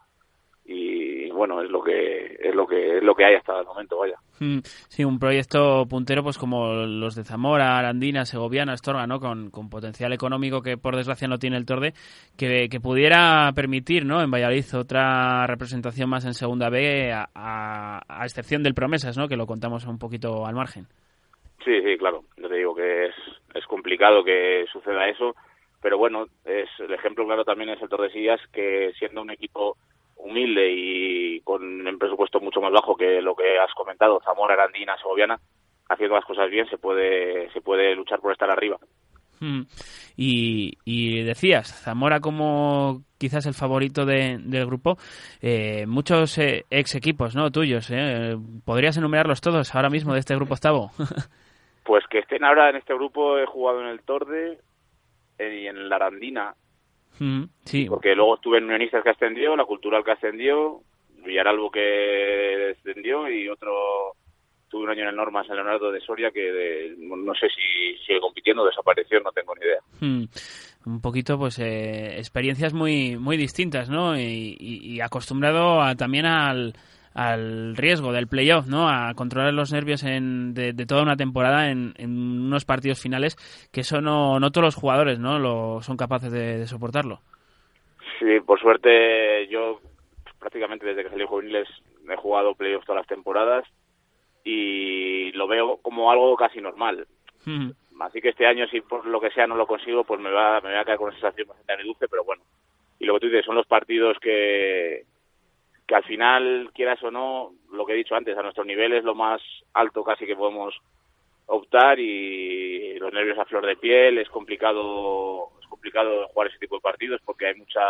[0.64, 3.98] Y bueno es lo que es lo que es lo que hay hasta el momento
[3.98, 4.16] vaya.
[4.38, 9.50] Mm, sí un proyecto puntero pues como los de Zamora Arandina Segoviana Astorga no con,
[9.70, 11.94] potencial económico que por desgracia no tiene el Torde
[12.36, 18.24] que, que, pudiera permitir no en Valladolid otra representación más en segunda B a, a,
[18.24, 20.86] excepción del Promesas no que lo contamos un poquito al margen.
[21.64, 22.24] Sí sí claro.
[22.36, 23.14] Yo te digo que es
[23.54, 25.34] es complicado que suceda eso
[25.80, 29.76] pero bueno es el ejemplo claro también es el Tordesillas que siendo un equipo
[30.18, 34.96] humilde y con un presupuesto mucho más bajo que lo que has comentado, Zamora, Arandina,
[34.98, 35.38] Segoviana,
[35.88, 38.78] haciendo las cosas bien se puede, se puede luchar por estar arriba.
[39.40, 39.62] Hmm.
[40.16, 44.96] Y, decías, Zamora como quizás el favorito de, del grupo,
[45.40, 47.50] eh, muchos eh, ex equipos ¿no?
[47.52, 48.36] tuyos, eh.
[48.64, 50.90] ¿podrías enumerarlos todos ahora mismo de este grupo octavo?
[51.84, 54.58] pues que estén ahora en este grupo, he jugado en el Torde
[55.38, 56.54] y en la Arandina,
[57.64, 57.86] sí.
[57.88, 60.80] Porque luego estuve en Unionistas que ascendió, la Cultural que ascendió,
[61.24, 64.14] Villaralbo que descendió y otro
[64.68, 68.20] tuve un año en el Normas en Leonardo de Soria que no sé si sigue
[68.20, 70.28] compitiendo, desapareció, no tengo ni idea.
[70.86, 74.18] Un poquito, pues, eh, experiencias muy muy distintas, ¿no?
[74.18, 76.74] Y, acostumbrado a, también al,
[77.14, 78.88] al riesgo del playoff, ¿no?
[78.88, 83.36] A controlar los nervios en, de, toda una temporada en, unos partidos finales
[83.72, 85.38] que eso no, no todos los jugadores, ¿no?
[85.38, 87.20] Lo, son capaces de, soportarlo.
[88.18, 89.80] Sí, por suerte yo
[90.38, 91.68] prácticamente desde que salí juveniles
[92.08, 93.64] he jugado playoffs todas las temporadas
[94.44, 97.06] y lo veo como algo casi normal.
[98.00, 100.60] Así que este año, si por lo que sea no lo consigo, pues me va,
[100.60, 102.42] me va a caer con esa sensación bastante dulce, pero bueno.
[102.98, 105.04] Y lo que tú dices, son los partidos que,
[105.88, 109.04] que al final, quieras o no, lo que he dicho antes, a nuestro nivel es
[109.04, 109.40] lo más
[109.72, 110.74] alto casi que podemos
[111.46, 116.76] optar y los nervios a flor de piel, es complicado, es complicado jugar ese tipo
[116.76, 117.80] de partidos porque hay mucha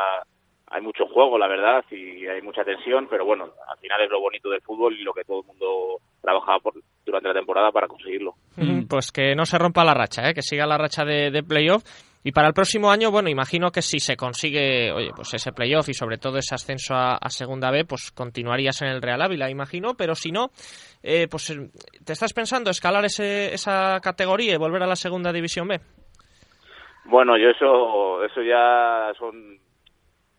[0.70, 4.20] hay mucho juego, la verdad, y hay mucha tensión, pero bueno, al final es lo
[4.20, 6.74] bonito del fútbol y lo que todo el mundo trabaja por,
[7.06, 8.34] durante la temporada para conseguirlo.
[8.86, 10.34] Pues que no se rompa la racha, ¿eh?
[10.34, 11.82] que siga la racha de, de playoff
[12.24, 15.88] y para el próximo año, bueno, imagino que si se consigue, oye, pues ese playoff
[15.88, 19.94] y sobre todo ese ascenso a, Segunda B, pues continuarías en el Real Ávila, imagino,
[19.94, 20.50] pero si no,
[21.02, 21.70] eh, pues eh,
[22.04, 25.80] ¿te estás pensando escalar ese, esa categoría y volver a la Segunda División B?
[27.04, 29.58] Bueno, yo eso, eso ya son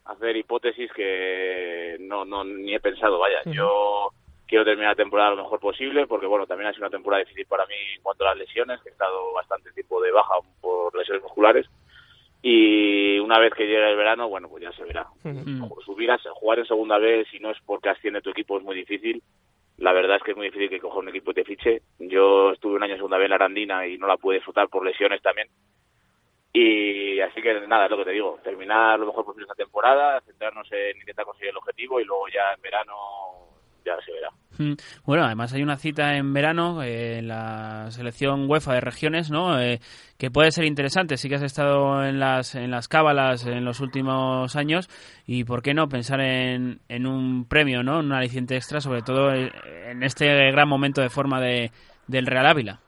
[0.06, 4.10] hacer hipótesis que no, no ni he pensado, vaya, yo
[4.50, 7.46] quiero terminar la temporada lo mejor posible, porque bueno, también ha sido una temporada difícil
[7.46, 10.98] para mí en cuanto a las lesiones, que he estado bastante tiempo de baja por
[10.98, 11.68] lesiones musculares.
[12.42, 15.06] Y una vez que llegue el verano, bueno, pues ya se verá.
[15.86, 18.76] Subir a jugar en segunda vez, si no es porque asciende tu equipo, es muy
[18.76, 19.22] difícil.
[19.78, 21.82] La verdad es que es muy difícil que coja un equipo y te fiche.
[22.00, 24.68] Yo estuve un año en segunda vez en la Arandina y no la pude disfrutar
[24.68, 25.48] por lesiones también.
[26.52, 30.20] Y así que nada, es lo que te digo, terminar lo mejor posible esta temporada,
[30.22, 32.96] centrarnos en intentar conseguir el objetivo y luego ya en verano
[33.86, 34.30] ya se verá.
[34.58, 34.74] Mm.
[35.06, 39.60] Bueno, además hay una cita en verano eh, en la selección UEFA de regiones, ¿no?
[39.60, 39.80] Eh,
[40.18, 41.18] que puede ser interesante.
[41.18, 44.89] Sí que has estado en las en las cábalas en los últimos años
[45.26, 48.00] y por qué no pensar en, en un premio, ¿no?
[48.00, 49.52] Un aliciente extra, sobre todo eh,
[49.88, 51.72] en este gran momento de forma de,
[52.08, 52.80] del Real Ávila.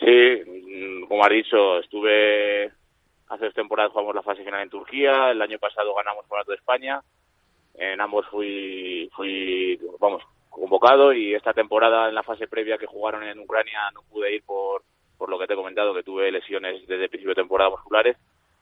[0.00, 2.72] Sí, mm, como has dicho, estuve
[3.28, 6.54] hace dos temporadas jugamos la fase final en Turquía, el año pasado ganamos el de
[6.54, 7.00] España,
[7.74, 13.22] en ambos fui, fui, vamos, convocado y esta temporada en la fase previa que jugaron
[13.24, 14.82] en Ucrania no pude ir por,
[15.16, 18.16] por lo que te he comentado, que tuve lesiones desde el principio de temporada musculares.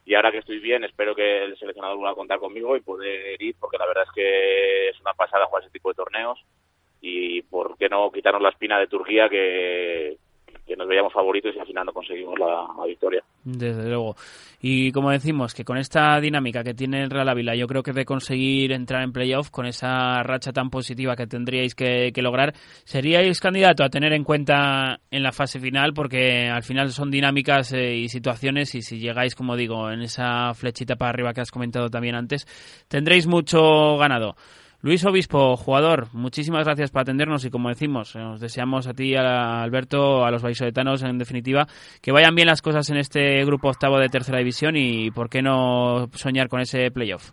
[0.05, 3.41] Y ahora que estoy bien espero que el seleccionador vuelva a contar conmigo y poder
[3.41, 6.39] ir porque la verdad es que es una pasada jugar ese tipo de torneos.
[7.01, 9.90] Y por qué no quitarnos la espina de Turquía que,
[10.91, 13.23] veíamos favoritos y al final no conseguimos la, victoria.
[13.43, 14.15] Desde luego.
[14.61, 17.93] Y como decimos, que con esta dinámica que tiene el Real Ávila, yo creo que
[17.93, 23.39] de conseguir entrar en playoff, con esa racha tan positiva que tendríais que, lograr, seríais
[23.39, 27.95] candidato a tener en cuenta en la fase final, porque al final son dinámicas eh,
[27.95, 31.89] y situaciones, y si llegáis, como digo, en esa flechita para arriba que has comentado
[31.89, 32.45] también antes,
[32.87, 34.35] tendréis mucho ganado.
[34.83, 39.61] Luis Obispo, jugador, muchísimas gracias por atendernos y como decimos, os deseamos a ti, a
[39.61, 41.67] Alberto, a los vallisoletanos en definitiva,
[42.01, 45.43] que vayan bien las cosas en este grupo octavo de tercera división y por qué
[45.43, 47.29] no soñar con ese playoff.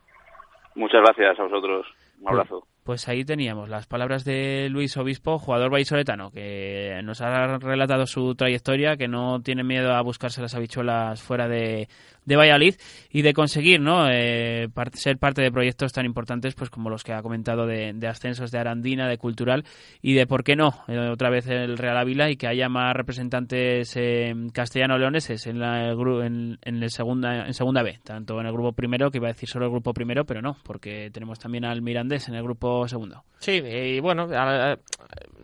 [0.75, 1.87] Muchas gracias a vosotros.
[2.19, 2.67] Un pues abrazo.
[2.85, 8.35] Pues ahí teníamos las palabras de Luis Obispo, jugador vallisoletano, que nos ha relatado su
[8.35, 11.89] trayectoria, que no tiene miedo a buscarse las habichuelas fuera de,
[12.29, 12.75] de Valladolid
[13.11, 14.09] y de conseguir ¿no?
[14.11, 18.51] Eh, ser parte de proyectos tan importantes pues como los que ha comentado de, ascensos
[18.51, 19.64] de Arandina, de Cultural
[20.03, 22.95] y de, ¿por qué no?, eh, otra vez el Real Ávila y que haya más
[22.95, 28.73] representantes eh, castellano-leoneses en, la, en, en, segunda, en segunda B, tanto en el grupo
[28.73, 31.81] primero, que iba a decir solo el grupo primero, pero no, porque tenemos también al
[31.81, 33.25] Mirandés en el grupo segundo.
[33.38, 34.29] Sí, y bueno,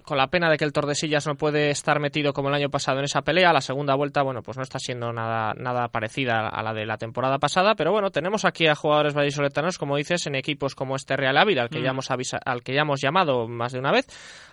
[0.05, 2.99] con la pena de que el Tordesillas no puede estar metido como el año pasado
[2.99, 6.63] en esa pelea, la segunda vuelta, bueno, pues no está siendo nada, nada parecida a
[6.63, 10.35] la de la temporada pasada, pero bueno, tenemos aquí a jugadores vallisoletanos, como dices, en
[10.35, 11.95] equipos como este Real Ávila, al que, ya mm.
[11.95, 12.11] hemos
[12.45, 14.07] al que ya hemos llamado más de una vez,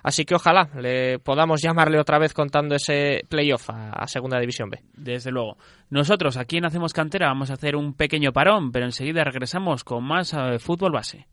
[0.04, 4.80] así que ojalá le podamos llamarle otra vez contando ese playoff a, Segunda División B.
[4.94, 5.58] Desde luego.
[5.90, 10.04] Nosotros aquí en Hacemos Cantera vamos a hacer un pequeño parón, pero enseguida regresamos con
[10.04, 11.28] más eh, fútbol base.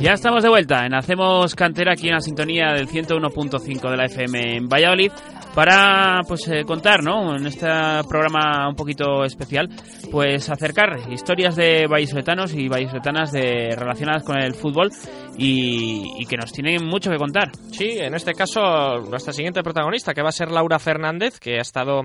[0.00, 4.04] Ya estamos de vuelta en Hacemos Cantera aquí en la sintonía del 101.5 de la
[4.04, 5.10] FM en Valladolid
[5.56, 7.34] para pues eh, contar, ¿no?
[7.34, 7.66] En este
[8.08, 9.68] programa un poquito especial,
[10.12, 14.90] pues acercar historias de vallisoletanos y vallisoletanas de relacionadas con el fútbol
[15.36, 17.50] y, y, que nos tienen mucho que contar.
[17.72, 21.62] Sí, en este caso nuestra siguiente protagonista que va a ser Laura Fernández, que ha
[21.62, 22.02] estado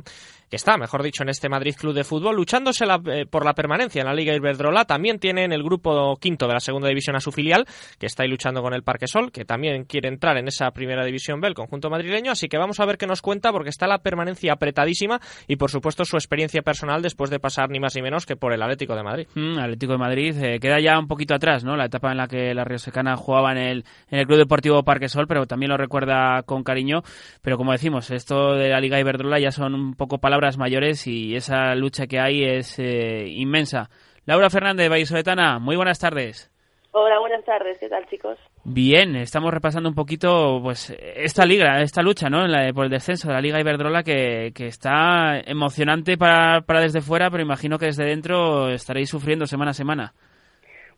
[0.54, 4.02] que está, mejor dicho, en este Madrid Club de Fútbol, luchándose eh, por la permanencia
[4.02, 4.86] en la Liga Iberdrola.
[4.86, 7.66] También tiene en el grupo quinto de la segunda división a su filial,
[7.98, 11.04] que está ahí luchando con el Parque Sol, que también quiere entrar en esa primera
[11.06, 12.32] división B, el conjunto madrileño.
[12.32, 15.72] Así que vamos a ver qué nos cuenta, porque está la permanencia apretadísima y, por
[15.72, 18.96] supuesto, su experiencia personal después de pasar ni más ni menos que por el Atlético
[18.96, 19.28] de Madrid.
[19.34, 21.76] Mm, Atlético de Madrid eh, queda ya un poquito atrás, ¿no?
[21.76, 25.10] La etapa en la que la Secana jugaba en el, en el Club Deportivo Parque
[25.10, 27.02] Sol, pero también lo recuerda con cariño.
[27.42, 31.24] Pero como decimos, esto de la Liga Iberdrola ya son un poco palabras mayores y
[31.24, 33.90] y esa lucha que hay es eh, inmensa.
[34.26, 36.50] Laura Fernández, Vallisoletana, muy buenas tardes.
[36.92, 38.38] Hola, buenas tardes, ¿qué tal chicos?
[38.64, 42.46] Bien, estamos repasando un poquito pues esta liga, esta lucha, ¿no?
[42.46, 47.02] la, por el descenso de la Liga Iberdrola que, que está emocionante para, para desde
[47.02, 50.14] fuera, pero imagino que desde dentro estaréis sufriendo semana a semana.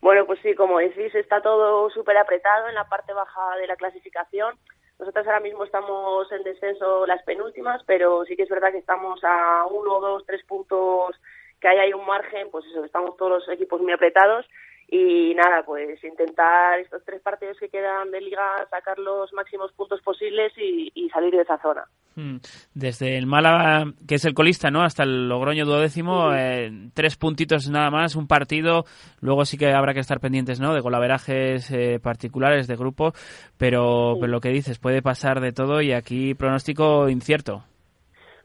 [0.02, 3.76] Bueno, pues sí, como decís, está todo súper apretado en la parte baja de la
[3.76, 4.54] clasificación.
[4.98, 9.20] Nosotros ahora mismo estamos en descenso las penúltimas, pero sí que es verdad que estamos
[9.22, 11.20] a uno, dos, tres puntos,
[11.60, 14.46] que hay ahí un margen, pues eso, estamos todos los equipos muy apretados
[14.88, 20.00] y nada, pues intentar estos tres partidos que quedan de liga sacar los máximos puntos
[20.02, 21.84] posibles y, salir de esa zona.
[22.14, 22.36] Hmm.
[22.74, 24.82] Desde el Málaga, que es el colista, ¿no?
[24.82, 28.84] Hasta el Logroño duodécimo, eh, tres puntitos nada más, un partido.
[29.20, 30.74] Luego sí que habrá que estar pendientes, ¿no?
[30.74, 33.12] De golaverajes eh, particulares de grupo,
[33.56, 37.64] pero, pero lo que dices, puede pasar de todo y aquí pronóstico incierto.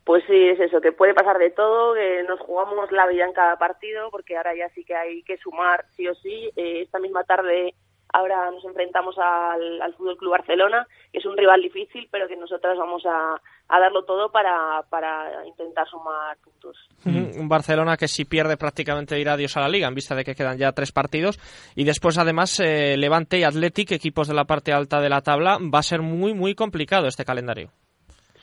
[0.03, 3.33] Pues sí, es eso, que puede pasar de todo, que nos jugamos la vida en
[3.33, 6.51] cada partido, porque ahora ya sí que hay que sumar sí o sí.
[6.55, 7.75] Eh, esta misma tarde
[8.13, 12.77] Ahora nos enfrentamos al, Fútbol Club Barcelona, que es un rival difícil, pero que nosotras
[12.77, 13.39] vamos a,
[13.69, 14.83] darlo todo para,
[15.45, 16.77] intentar sumar puntos.
[17.05, 20.35] Un Barcelona que si pierde prácticamente irá adiós a la liga, en vista de que
[20.35, 21.39] quedan ya tres partidos.
[21.75, 25.57] Y después, además, eh, Levante y Athletic, equipos de la parte alta de la tabla,
[25.73, 27.69] va a ser muy, muy complicado este calendario.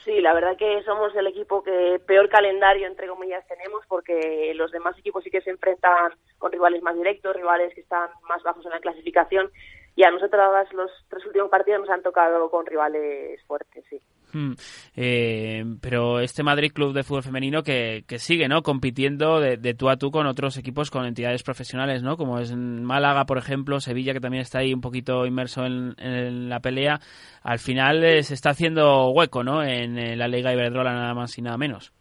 [0.09, 4.73] Sí, la verdad que somos el equipo que peor calendario, entre comillas, tenemos, porque los
[4.73, 8.65] demás equipos sí que se enfrentan con rivales más directos, rivales que están más bajos
[8.65, 9.51] en la clasificación,
[9.99, 10.41] y a nosotros
[10.75, 14.01] los tres últimos partidos nos han tocado con rivales fuertes, sí.
[14.33, 14.53] Hmm.
[14.95, 19.75] Eh, pero este Madrid Club de Fútbol Femenino que, que sigue no compitiendo de, de,
[19.75, 23.81] tú a tú con otros equipos con entidades profesionales no como es Málaga por ejemplo
[23.81, 27.01] Sevilla que también está ahí un poquito inmerso en, la pelea
[27.43, 31.43] al final eh, se está haciendo hueco no en, la Liga Iberdrola nada más y
[31.43, 31.95] nada menos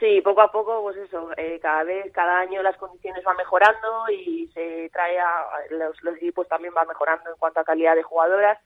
[0.00, 4.08] Sí, poco a poco, pues eso, eh, cada vez, cada año las condiciones van mejorando
[4.10, 8.04] y se trae a los, los equipos también van mejorando en cuanto a calidad de
[8.04, 8.58] jugadoras.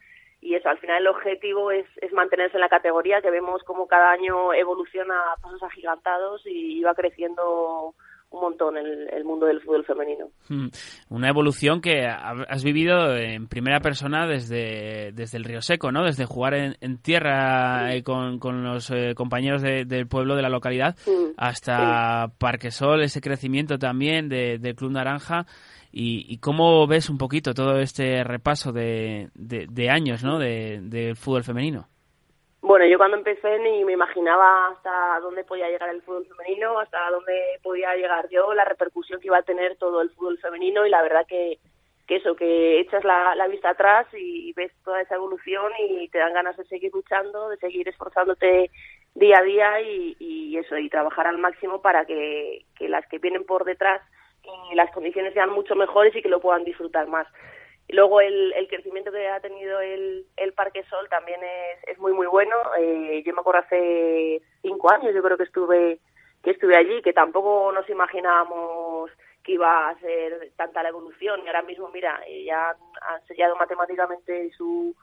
[0.42, 3.86] Y eso, al final el objetivo es, es, mantenerse en la categoría, que vemos como
[3.86, 7.94] cada año evoluciona a pasos agigantados y va creciendo
[8.32, 10.28] un montón el, el mundo del fútbol femenino.
[11.08, 16.04] Una evolución que has vivido en primera persona desde, desde el Río Seco, ¿no?
[16.04, 18.02] Desde jugar en, en tierra sí.
[18.02, 21.12] con, con, los eh, compañeros de, del pueblo, de la localidad, sí.
[21.36, 22.34] hasta sí.
[22.38, 25.46] Parquesol, ese crecimiento también de, del Club Naranja.
[25.94, 30.38] Y, y, cómo ves un poquito todo este repaso de, de, años ¿no?
[30.38, 31.86] del de fútbol femenino?
[32.62, 37.10] Bueno, yo cuando empecé ni me imaginaba hasta dónde podía llegar el fútbol femenino, hasta
[37.10, 40.90] dónde podía llegar yo, la repercusión que iba a tener todo el fútbol femenino y
[40.90, 41.58] la verdad que,
[42.06, 46.34] que eso, que echas la, vista atrás y ves toda esa evolución y te dan
[46.34, 48.70] ganas de seguir luchando, de seguir esforzándote
[49.16, 53.44] día a día y, y eso, y trabajar al máximo para que, las que vienen
[53.44, 54.00] por detrás
[54.42, 57.26] que las condiciones sean mucho mejores y que lo puedan disfrutar más.
[57.92, 62.12] Luego el, el crecimiento que ha tenido el, el Parque Sol también es, es muy
[62.12, 62.56] muy bueno.
[62.78, 65.98] Eh, yo me acuerdo hace cinco años, yo creo que estuve
[66.42, 69.10] que estuve allí, que tampoco nos imaginábamos
[69.44, 71.40] que iba a ser tanta la evolución.
[71.44, 74.96] Y ahora mismo, mira, eh, ya han sellado matemáticamente su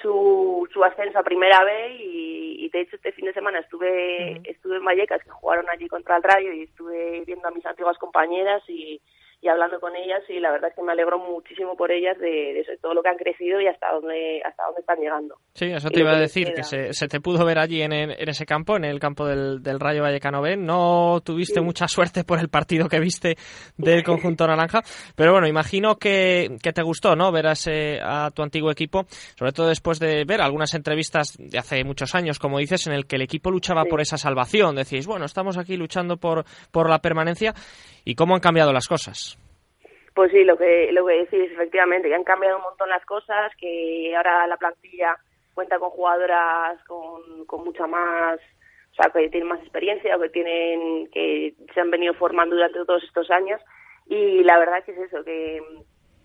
[0.00, 3.88] su, su ascenso a primera vez y, y, de hecho este fin de semana estuve
[3.90, 4.50] uh -huh.
[4.50, 7.98] estuve en Vallecas que jugaron allí contra el Rayo y estuve viendo a mis antiguas
[7.98, 9.02] compañeras y,
[9.42, 12.64] y hablando con ellas y la verdad es que me alegro muchísimo por ellas de,
[12.64, 15.34] de todo lo que han crecido y hasta dónde hasta dónde están llegando.
[15.52, 17.92] Sí, eso te iba a decir, que, que se, se, te pudo ver allí en,
[17.92, 20.56] en, ese campo, en el campo del, del Rayo Vallecano B.
[20.56, 21.60] No tuviste sí.
[21.60, 23.36] mucha suerte por el partido que viste
[23.76, 24.80] del conjunto naranja,
[25.16, 27.32] pero bueno, imagino que, que te gustó, ¿no?
[27.32, 31.58] Ver a, ese, a tu antiguo equipo, sobre todo después de ver algunas entrevistas de
[31.58, 33.88] hace muchos años, como dices, en el que el equipo luchaba sí.
[33.90, 34.76] por esa salvación.
[34.76, 37.54] Decís, bueno, estamos aquí luchando por, por la permanencia
[38.04, 39.31] y cómo han cambiado las cosas.
[40.14, 43.50] Pues sí, lo que, lo que decís, efectivamente, que han cambiado un montón las cosas,
[43.56, 45.16] que ahora la plantilla
[45.54, 48.38] cuenta con jugadoras con, con mucha más,
[48.90, 52.84] o sea, que tienen más experiencia o que tienen, que se han venido formando durante
[52.84, 53.60] todos estos años.
[54.06, 55.62] Y la verdad que es eso, que,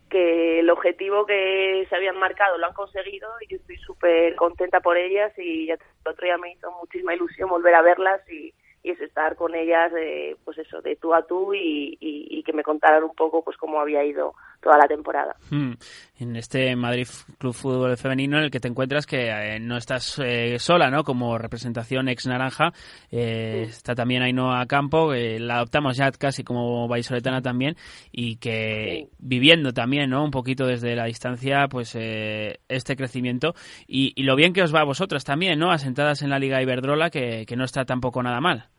[0.09, 4.81] que el objetivo que se habían marcado lo han conseguido y yo estoy súper contenta
[4.81, 8.53] por ellas y ya el otro día me hizo muchísima ilusión volver a verlas y,
[8.87, 12.43] y es estar con ellas de, pues eso, de tú a tú y, y, y,
[12.43, 15.35] que me contaran un poco pues cómo había ido toda la temporada.
[15.49, 15.73] Hmm.
[16.19, 17.07] En este Madrid
[17.37, 21.03] Club Fútbol Femenino en el que te encuentras que eh, no estás eh, sola, ¿no?
[21.03, 22.71] Como representación ex naranja,
[23.11, 23.71] eh, sí.
[23.71, 27.75] está también Ainhoa Campo, la adoptamos ya casi como vallisoletana también
[28.11, 29.15] y que sí.
[29.19, 30.23] viviendo también, ¿no?
[30.23, 33.53] Un poquito desde la distancia, pues eh, este crecimiento
[33.85, 35.71] y, y, lo bien que os va a vosotras también, ¿no?
[35.71, 38.69] Asentadas en la Liga Iberdrola, que, que no está tampoco nada mal.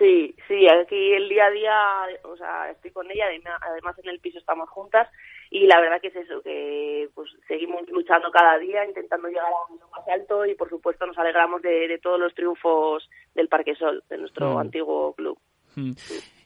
[0.00, 1.78] Sí, sí, aquí el día a día,
[2.24, 3.26] o sea, estoy con ella,
[3.60, 5.06] además en el piso estamos juntas
[5.50, 9.74] y la verdad que es eso, que pues seguimos luchando cada día, intentando llegar a
[9.74, 13.74] lo más alto y por supuesto nos alegramos de, de todos los triunfos del Parque
[13.74, 14.58] Sol, de nuestro mm.
[14.58, 15.38] antiguo club.
[15.76, 15.92] Mm.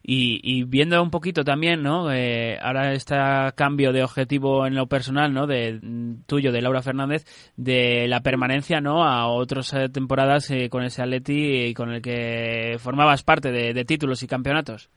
[0.07, 2.13] Y, y, viendo un poquito también, ¿no?
[2.13, 3.17] Eh, ahora este
[3.57, 5.47] cambio de objetivo en lo personal, ¿no?
[5.47, 5.81] De
[6.27, 7.25] tuyo, de Laura Fernández,
[7.57, 9.03] de la permanencia, ¿no?
[9.03, 13.73] A otras eh, temporadas eh, con ese Atleti y con el que formabas parte de,
[13.73, 14.91] de, títulos y campeonatos.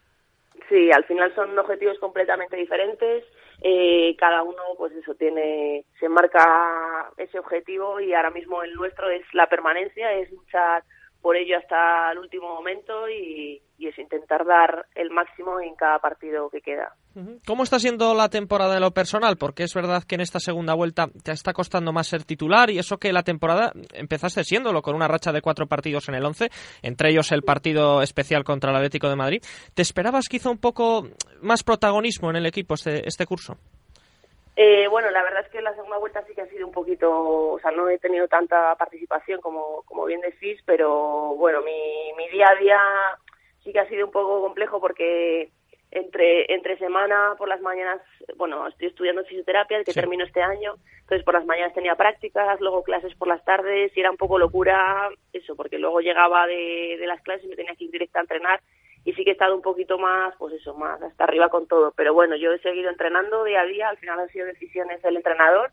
[0.68, 3.24] Sí, al final son objetivos completamente diferentes.
[3.62, 9.10] Eh, cada uno, pues eso, tiene, se marca ese objetivo y ahora mismo el nuestro
[9.10, 10.84] es la permanencia, es luchar
[11.22, 16.50] por ello hasta el último momento y, es intentar dar el máximo en cada partido
[16.50, 16.94] que queda.
[17.46, 19.38] ¿Cómo está siendo la temporada de lo personal?
[19.38, 22.80] Porque es verdad que en esta segunda vuelta te está costando más ser titular y
[22.80, 26.50] eso que la temporada empezaste siéndolo con una racha de cuatro partidos en el once,
[26.82, 29.42] entre ellos el partido especial contra el Atlético de Madrid.
[29.74, 31.08] ¿Te esperabas quizá un poco
[31.42, 33.58] más protagonismo en el equipo este, este curso?
[34.60, 37.12] Eh, bueno, la verdad es que la segunda vuelta sí que ha sido un poquito,
[37.52, 42.28] o sea, no he tenido tanta participación como, como bien decís, pero bueno, mi, mi
[42.30, 42.80] día a día
[43.64, 45.52] sí que ha sido un poco complejo porque
[45.92, 48.02] entre entre semana por las mañanas
[48.36, 52.84] bueno estoy estudiando fisioterapia que termino este año entonces por las mañanas tenía prácticas luego
[52.84, 57.08] clases por las tardes y era un poco locura eso porque luego llegaba de, de
[57.08, 58.60] las clases y me tenía que ir directa a entrenar
[59.08, 61.94] y sí que he estado un poquito más pues eso más hasta arriba con todo
[61.96, 65.16] pero bueno yo he seguido entrenando día a día al final han sido decisiones del
[65.16, 65.72] entrenador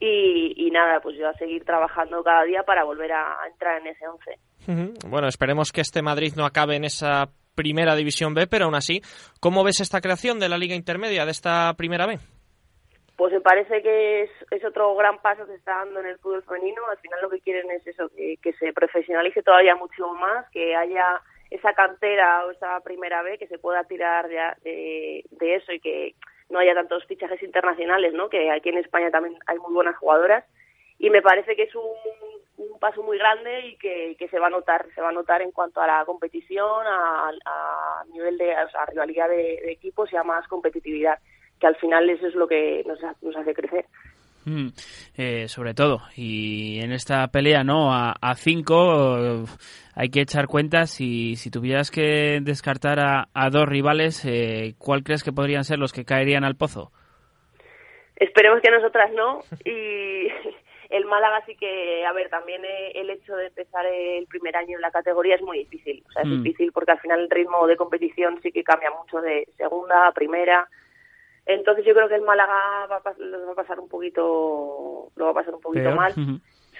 [0.00, 3.88] y, y nada pues yo a seguir trabajando cada día para volver a, entrar en
[3.88, 4.38] ese once
[5.08, 9.02] bueno, esperemos que este Madrid no acabe en esa Primera División B, pero aún así,
[9.40, 12.18] ¿cómo ves esta creación de la Liga Intermedia, de esta Primera B?
[13.16, 16.42] Pues me parece que es, otro gran paso que se está dando en el fútbol
[16.44, 16.80] femenino.
[16.90, 21.20] Al final lo que quieren es eso, que, se profesionalice todavía mucho más, que haya
[21.54, 26.14] esa cantera o esa primera B que se pueda tirar de, eso y que
[26.48, 28.28] no haya tantos fichajes internacionales, ¿no?
[28.28, 30.44] Que aquí en España también hay muy buenas jugadoras
[30.98, 31.82] y me parece que es un,
[32.80, 35.80] paso muy grande y que, se va a notar, se va a notar en cuanto
[35.80, 37.30] a la competición, a,
[38.12, 38.54] nivel de
[38.88, 41.18] rivalidad de, equipos y a más competitividad,
[41.60, 43.86] que al final eso es lo que nos, nos hace crecer.
[44.44, 44.68] Mm,
[45.16, 47.92] eh, sobre todo, y en esta pelea, ¿no?
[47.92, 49.44] A, a cinco
[49.94, 55.04] hay que echar cuentas y si tuvieras que descartar a, a dos rivales, eh, ¿cuál
[55.04, 56.90] crees que podrían ser los que caerían al pozo?
[58.16, 60.28] Esperemos que nosotras no y
[60.90, 64.76] el Málaga sí que, a ver, también eh, el hecho de empezar el primer año
[64.76, 66.02] en la categoría es muy difícil.
[66.08, 66.42] O sea, es mm.
[66.42, 70.12] difícil porque al final el ritmo de competición sí que cambia mucho de segunda a
[70.12, 70.68] primera.
[71.46, 75.30] Entonces yo creo que el Málaga va a, va a pasar un poquito, lo va
[75.30, 76.14] a pasar un poquito mal.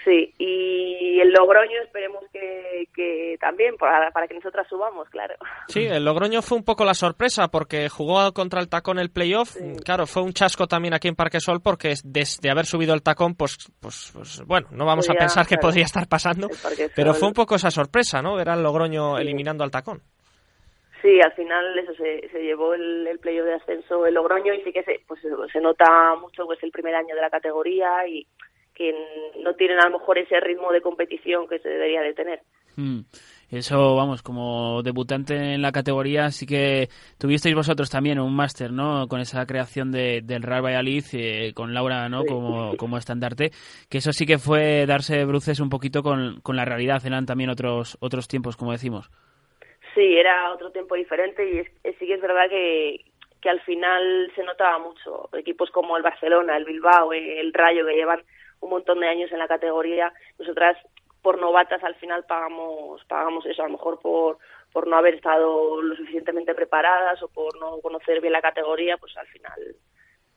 [0.03, 5.35] Sí, y el Logroño esperemos que, que también, para, para, que nosotras subamos, claro.
[5.67, 9.55] Sí, el Logroño fue un poco la sorpresa porque jugó contra el Tacón el playoff.
[9.85, 13.35] Claro, fue un chasco también aquí en Parque Sol porque desde haber subido el Tacón,
[13.35, 16.49] pues, pues, pues bueno, no vamos a pensar que podría estar pasando,
[16.95, 18.35] pero fue un poco esa sorpresa, ¿no?
[18.35, 20.01] Ver al Logroño eliminando al Tacón.
[21.03, 24.61] Sí, al final eso se, se llevó el, el playoff de ascenso el Logroño y
[24.61, 25.19] sí que se, pues,
[25.51, 28.25] se nota mucho que es el primer año de la categoría y
[28.73, 28.95] que
[29.43, 32.41] no tienen a lo mejor ese ritmo de competición que se debería de tener.
[32.77, 33.01] Mm.
[33.51, 36.87] Eso, vamos, como debutante en la categoría, sí que
[37.19, 39.09] tuvisteis vosotros también un máster, ¿no?
[39.09, 42.23] Con esa creación de, del Real Valladolid, eh, con Laura, ¿no?
[42.23, 43.51] Como, como estandarte,
[43.89, 47.49] que eso sí que fue darse bruces un poquito con, con la realidad, eran también
[47.49, 49.11] otros, otros tiempos, como decimos.
[49.93, 53.05] Sí, era otro tiempo diferente y sí que es verdad que,
[53.41, 55.29] que al final se notaba mucho.
[55.33, 58.23] Equipos como el Barcelona, el Bilbao, el Rayo, que llevan
[58.61, 60.77] un montón de años en la categoría, nosotras
[61.21, 64.37] por novatas al final pagamos pagamos eso, a lo mejor por
[64.73, 69.15] por no haber estado lo suficientemente preparadas o por no conocer bien la categoría, pues
[69.17, 69.75] al final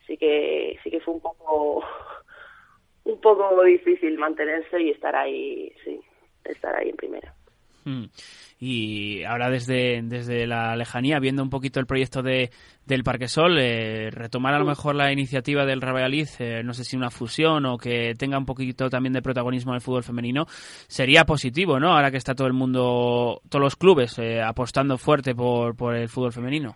[0.07, 1.85] sí que sí que fue un poco
[3.05, 6.01] un poco difícil mantenerse y estar ahí, sí,
[6.45, 7.36] estar ahí en primera.
[7.87, 8.07] Mm.
[8.59, 12.51] Y ahora desde, desde la lejanía, viendo un poquito el proyecto de,
[12.85, 16.85] del Parque Sol, eh, retomar a lo mejor la iniciativa del Real eh, no sé
[16.85, 20.47] si una fusión o que tenga un poquito también de protagonismo en el fútbol femenino,
[20.89, 21.95] sería positivo, ¿no?
[21.95, 26.09] Ahora que está todo el mundo, todos los clubes eh, apostando fuerte por, por el
[26.09, 26.75] fútbol femenino.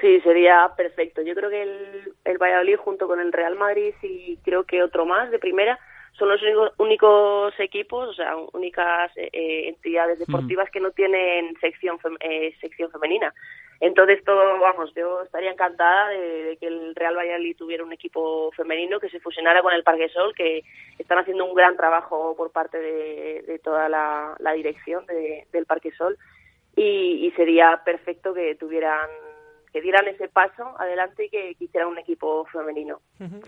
[0.00, 1.22] Sí, sería perfecto.
[1.22, 5.04] Yo creo que el, el Valladolid junto con el Real Madrid y creo que otro
[5.04, 5.78] más de primera
[6.18, 6.40] son los
[6.78, 12.90] únicos, equipos, o sea, únicas eh, eh, entidades deportivas que no tienen sección eh, sección
[12.90, 13.34] femenina.
[13.80, 19.00] Entonces, todo, vamos, yo estaría encantada de, que el Real Valladolid tuviera un equipo femenino
[19.00, 20.62] que se fusionara con el Parque Sol, que
[20.98, 26.16] están haciendo un gran trabajo por parte de, toda la, dirección del Parque Sol
[26.76, 29.08] y sería perfecto que tuvieran
[29.74, 33.00] que dieran ese paso adelante y que, quisieran un equipo femenino.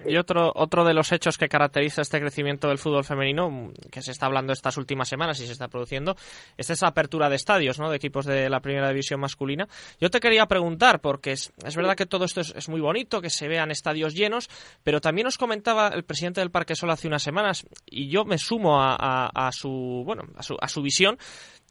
[0.05, 4.03] Y otro, otro de los hechos que caracteriza este crecimiento del fútbol femenino, mm, que
[4.03, 6.16] se está hablando estas últimas semanas y se está produciendo,
[6.57, 7.91] es esa apertura de estadios, ¿no?
[7.91, 9.68] De equipos de la primera división masculina.
[10.01, 13.47] Yo te quería preguntar, porque es, verdad que todo esto es, muy bonito, que se
[13.47, 14.51] vean estadios llenos,
[14.83, 18.39] pero también nos comentaba el presidente del Parque Sol hace unas semanas, y yo me
[18.39, 21.18] sumo a, a su, bueno, a su, a su visión,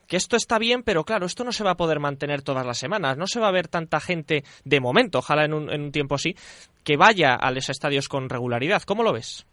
[0.07, 2.77] que esto está bien, pero claro, esto no se va a poder mantener todas las
[2.77, 3.17] semanas.
[3.17, 6.15] No se va a ver tanta gente de momento, ojalá en un, en un tiempo
[6.15, 6.35] así,
[6.83, 8.83] que vaya a los estadios con regularidad.
[8.83, 9.47] ¿Cómo lo ves?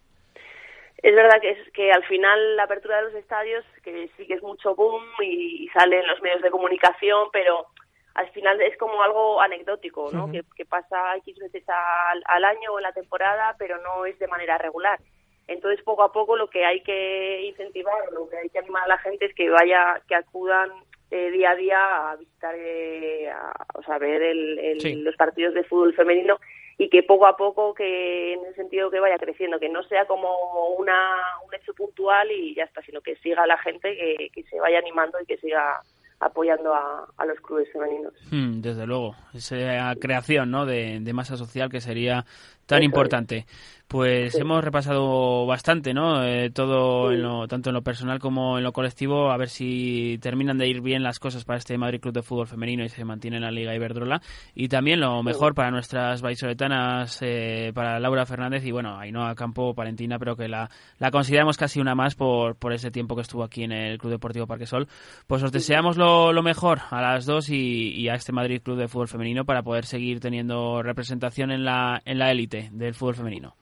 [1.03, 4.35] Es verdad que, es, que al final la apertura de los estadios, que sí que
[4.35, 7.67] es mucho boom y, sale en los medios de comunicación, pero
[8.15, 10.31] al final es como algo anecdótico, ¿no?
[10.31, 14.17] que, que, pasa X veces al, al año o en la temporada, pero no es
[14.21, 15.01] de manera regular.
[15.49, 18.89] Entonces, poco a poco lo que hay que incentivar, lo que hay que animar a
[18.89, 20.71] la gente es que vaya, que acudan
[21.11, 25.65] eh, día a día a visitar, eh, a, o sea, ver el, los partidos de
[25.65, 26.39] fútbol femenino
[26.79, 30.07] y que poco a poco, que en el sentido que vaya creciendo, que no sea
[30.07, 31.17] como una,
[31.47, 34.79] un hecho puntual y ya está, sino que siga la gente, que, que se vaya
[34.79, 35.81] animando y que siga
[36.23, 38.15] apoyando a, a los clubes femeninos.
[38.31, 40.67] Hmm, desde luego, esa creación ¿no?
[40.67, 42.25] de, de masa social que sería
[42.67, 43.47] tan importante.
[43.93, 46.25] Pues hemos repasado bastante, ¿no?
[46.25, 50.19] Eh, todo, en lo, tanto en lo personal como en lo colectivo, a ver si
[50.23, 53.05] terminan de ir bien las cosas para este Madrid Club de Fútbol Femenino y se
[53.05, 54.23] mantiene en la Liga Iberdrola.
[54.55, 59.75] Y también lo mejor para nuestras baisoletanas, eh, para Laura Fernández y, bueno, Ainhoa Campo,
[59.75, 63.45] Valentina, pero que la, la consideramos casi una más por, por ese tiempo que estuvo
[63.45, 64.89] aquí en el Club Deportivo Parquesol.
[65.27, 68.79] Pues os deseamos lo, lo mejor a las dos y, y, a este Madrid Club
[68.79, 73.15] de Fútbol Femenino para poder seguir teniendo representación en la en la élite del fútbol
[73.15, 73.55] femenino.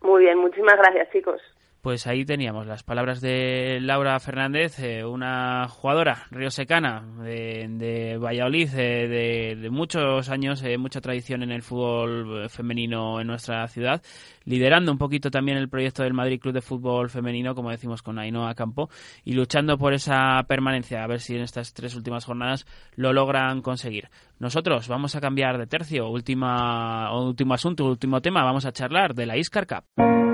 [0.00, 1.40] Muy bien, muchísimas gracias, chicos.
[1.88, 8.68] Pues ahí teníamos las palabras de Laura Fernández, eh, una jugadora riosecana de, de Valladolid,
[8.76, 14.02] eh, de, muchos años, eh, mucha tradición en el fútbol femenino en nuestra ciudad,
[14.44, 18.18] liderando un poquito también el proyecto del Madrid Club de Fútbol Femenino, como decimos con
[18.18, 18.90] Ainhoa Campo,
[19.24, 22.66] y luchando por esa permanencia, a ver si en estas tres últimas jornadas
[22.96, 24.10] lo logran conseguir.
[24.38, 29.24] Nosotros vamos a cambiar de tercio, última, último asunto, último tema, vamos a charlar de
[29.24, 30.27] la Iscar Cup.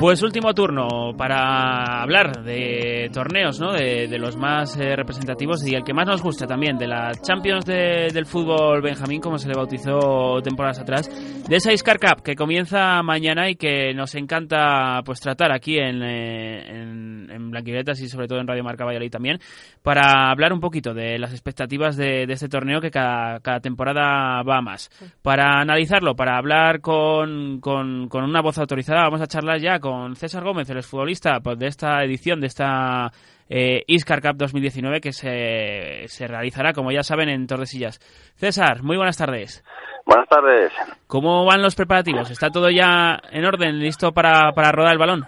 [0.00, 3.72] Pues último turno para hablar de torneos, ¿no?
[3.72, 7.64] De, los más eh, representativos y el que más nos gusta también, de la Champions
[7.64, 11.08] del fútbol Benjamín, como se le bautizó temporadas atrás,
[11.48, 16.00] de esa Iscar Cup que comienza mañana y que nos encanta pues tratar aquí en,
[16.02, 19.40] eh, en, en y sobre todo en Radio Marca Valladolid también,
[19.82, 24.90] para hablar un poquito de las expectativas de, este torneo que cada, temporada va más.
[25.22, 29.87] Para analizarlo, para hablar con, con, con una voz autorizada, vamos a charlar ya con
[29.88, 33.10] con César Gómez, el exfutbolista pues, de esta edición, de esta
[33.48, 37.98] eh, Iscar Cup 2019 que se, se realizará, como ya saben, en Tordesillas.
[38.36, 39.64] César, muy buenas tardes.
[40.04, 40.72] Buenas tardes.
[41.06, 42.30] ¿Cómo van los preparativos?
[42.30, 45.26] ¿Está todo ya en orden, listo para, para rodar el balón?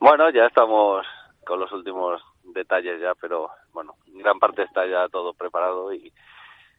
[0.00, 1.06] Bueno, ya estamos
[1.46, 6.12] con los últimos detalles ya, pero bueno, gran parte está ya todo preparado y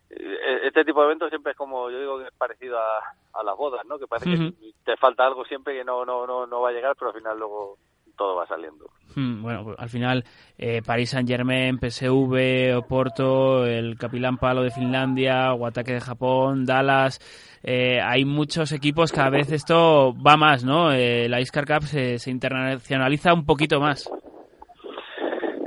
[0.10, 3.00] este tipo de eventos siempre es como yo digo que es parecido a,
[3.34, 4.54] a las bodas no que parece que
[4.86, 7.38] te falta algo siempre que no no no no va a llegar pero al final
[7.38, 7.78] luego
[8.18, 8.90] todo va saliendo.
[9.16, 10.24] Bueno pues, al final
[10.58, 17.20] eh, París Saint Germain PSV Oporto el Capilán Palo de Finlandia Guataque de Japón Dallas
[17.64, 22.20] eh, hay muchos equipos cada vez esto va más no eh, la Iscar Cup se,
[22.20, 24.10] se internacionaliza un poquito más.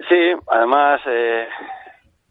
[0.09, 1.47] Sí además eh,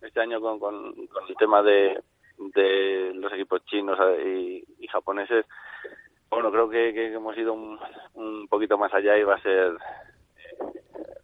[0.02, 0.96] este año con, con,
[1.28, 2.02] el tema de,
[2.38, 5.46] de los equipos chinos y, japoneses,
[6.30, 7.80] bueno, creo que, hemos ido un,
[8.14, 9.74] un, poquito más allá y va a ser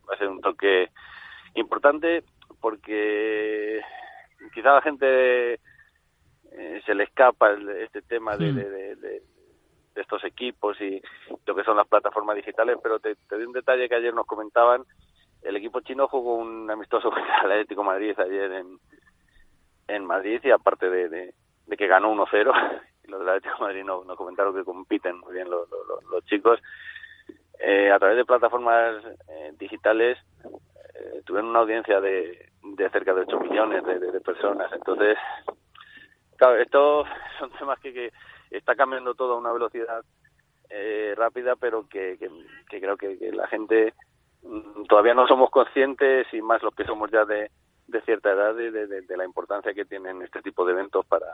[0.08, 0.90] va a ser un toque
[1.56, 2.24] importante
[2.62, 3.82] porque
[4.54, 9.22] quizá a la gente eh, se le escapa este tema de, de, de,
[9.96, 11.02] estos equipos y
[11.46, 14.26] lo que son las plataformas digitales, pero te, te doy un detalle que ayer nos
[14.26, 14.84] comentaban
[15.46, 18.80] el equipo chino jugó un amistoso contra el Atlético Madrid ayer en,
[19.88, 21.34] en Madrid y aparte de,
[21.78, 25.50] que ganó 1-0, y los del Atlético Madrid no, no, comentaron que compiten muy bien
[25.50, 25.68] los,
[26.12, 26.60] los, chicos,
[27.60, 30.18] eh, a través de plataformas eh, digitales
[30.96, 34.72] eh, tuvieron una audiencia de, de cerca de 8 millones de, personas.
[34.74, 35.18] Entonces,
[36.38, 37.08] claro, estos
[37.40, 38.12] son temas que, que
[38.50, 40.04] está cambiando todo a una velocidad
[40.70, 42.30] eh, rápida, pero que, que,
[42.70, 43.94] que creo que, que la gente
[44.88, 47.50] todavía no somos conscientes y más los que somos ya de,
[47.88, 51.26] de cierta edad de, de, la importancia que tienen este tipo de eventos para,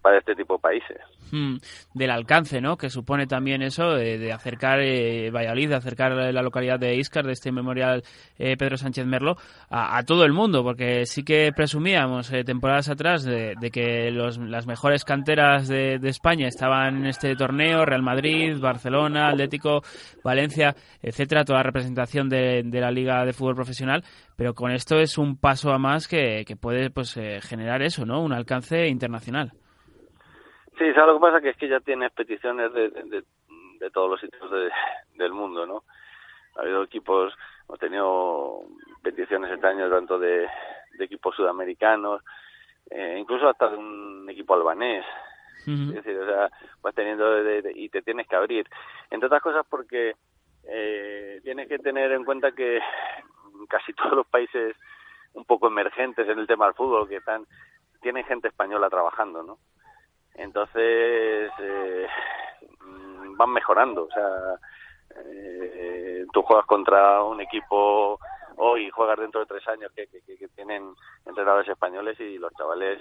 [0.00, 0.98] para este tipo de países.
[1.30, 1.56] Hmm,
[1.92, 2.76] del alcance, ¿no?
[2.76, 7.32] Que supone también eso de, acercar eh, Valladolid, de acercar la localidad de Iscar, de
[7.32, 8.02] este memorial
[8.38, 9.36] eh, Pedro Sánchez Merlo,
[9.68, 14.66] a, todo el mundo, porque sí que presumíamos eh, temporadas atrás de, que los, las
[14.66, 19.82] mejores canteras de, España estaban en este torneo, Real Madrid, Barcelona, Atlético,
[20.24, 24.04] Valencia, etcétera, toda la representación de, la Liga de Fútbol Profesional,
[24.36, 28.06] pero con esto es un paso a más que, que puede pues eh, generar eso,
[28.06, 28.22] ¿no?
[28.22, 29.52] Un alcance internacional.
[30.78, 31.40] Sí, ¿sabes lo que pasa?
[31.40, 33.24] Que es que ya tienes peticiones de, de,
[33.80, 34.70] de todos los sitios de,
[35.16, 35.82] del mundo, ¿no?
[36.56, 37.34] Ha habido equipos,
[37.68, 38.62] hemos tenido
[39.02, 40.48] peticiones este año tanto de,
[40.98, 42.22] de equipos sudamericanos,
[42.90, 45.04] eh, incluso hasta de un equipo albanés.
[45.66, 46.48] Es decir, o sea,
[46.80, 48.66] vas teniendo de, y te tienes que abrir.
[49.10, 50.14] Entre otras cosas porque
[50.66, 52.80] eh, tienes que tener en cuenta que
[53.68, 54.74] casi todos los países
[55.34, 57.44] un poco emergentes en el tema del fútbol que están
[58.00, 59.58] tienen gente española trabajando, ¿no?
[60.38, 62.06] Entonces, eh,
[63.36, 64.04] van mejorando.
[64.04, 64.54] O sea,
[65.24, 68.18] eh, tú juegas contra un equipo
[68.56, 70.94] hoy, juegas dentro de tres años que, que, tienen
[71.26, 73.00] entrenadores españoles y los chavales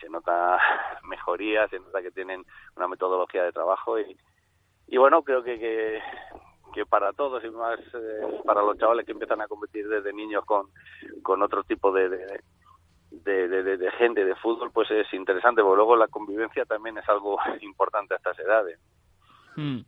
[0.00, 0.58] se nota
[1.04, 2.44] mejoría, se nota que tienen
[2.76, 4.16] una metodología de trabajo y,
[4.88, 6.02] y bueno, creo que, que,
[6.74, 10.44] que para todos y más eh, para los chavales que empiezan a competir desde niños
[10.44, 10.68] con,
[11.22, 12.40] con otro tipo de, de
[13.62, 17.08] de, de, de, gente de fútbol pues es interesante porque luego la convivencia también es
[17.08, 18.78] algo importante a estas edades.
[19.56, 19.80] Hmm.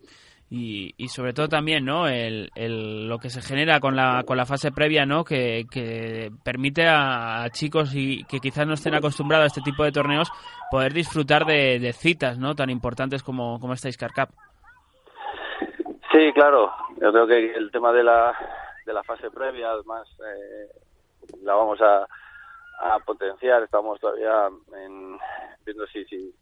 [0.51, 4.37] y, y sobre todo también no el, el, lo que se genera con la, con
[4.37, 9.45] la fase previa no que, que permite a, chicos y que quizás no estén acostumbrados
[9.45, 10.31] a este tipo de torneos
[10.70, 14.35] poder disfrutar de, de citas no tan importantes como, como esta Iscar Cup.
[16.12, 16.70] Sí, claro.
[17.01, 18.37] Yo creo que el tema de la,
[18.85, 20.68] de la fase previa, además, eh,
[21.43, 22.07] la vamos a,
[22.83, 23.62] a potenciar.
[23.62, 25.18] Estamos todavía en,
[25.64, 26.35] viendo si, si,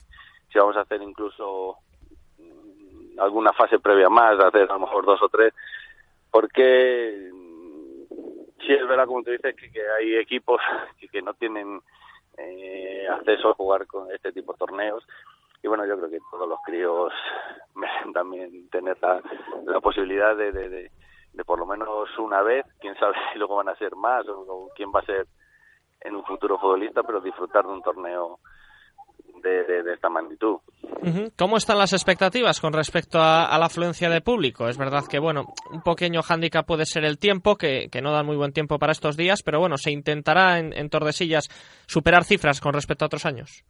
[0.53, 1.76] si vamos a hacer incluso
[2.38, 5.53] mm, alguna fase previa más, hacer a lo mejor dos o tres,
[6.30, 8.03] porque mm,
[8.66, 10.61] sí es verdad, como tú dices, que, que hay equipos
[10.99, 11.80] que, que no tienen
[12.38, 15.07] eh, acceso a jugar con este tipo de torneos.
[15.62, 17.12] Y bueno, yo creo que todos los críos
[17.74, 19.20] merecen también tener la,
[19.66, 23.68] la posibilidad de, de, de, por lo menos una vez, quién sabe si luego van
[23.68, 25.26] a ser más o, quién va a ser
[26.01, 28.38] en un futuro futbolista, pero disfrutar de un torneo
[29.42, 30.59] de, de, esta magnitud.
[31.38, 34.68] ¿Cómo están las expectativas con respecto a, la afluencia de público?
[34.68, 38.26] Es verdad que, bueno, un pequeño hándicap puede ser el tiempo, que, que, no dan
[38.26, 41.48] muy buen tiempo para estos días, pero bueno, se intentará en, en Tordesillas
[41.86, 43.64] superar cifras con respecto a otros años.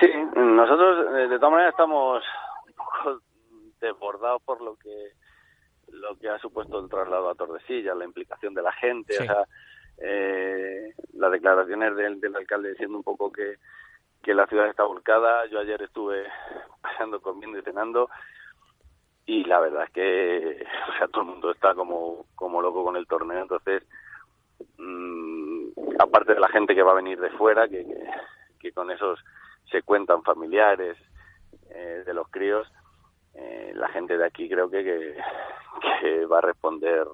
[0.00, 2.22] Sí, nosotros eh, de todas maneras estamos
[2.66, 3.20] un poco
[3.80, 5.12] desbordados por lo que
[5.88, 9.44] lo que ha supuesto el traslado a Tordesillas, la implicación de la gente, o sea,
[9.98, 13.56] eh, las declaraciones del, del alcalde diciendo un poco que,
[14.22, 15.46] que la ciudad está volcada.
[15.46, 16.24] Yo ayer estuve
[16.82, 18.08] pasando, comiendo y cenando
[19.26, 22.96] y la verdad es que o sea, todo el mundo está como, como loco con
[22.96, 23.82] el torneo, entonces
[24.78, 25.68] mmm,
[25.98, 28.04] aparte de la gente que va a venir de fuera, que, que,
[28.60, 29.20] que con esos
[29.70, 30.96] se cuentan familiares
[31.70, 32.70] eh, de los críos,
[33.34, 37.06] eh, la gente de aquí creo que, que, va a responder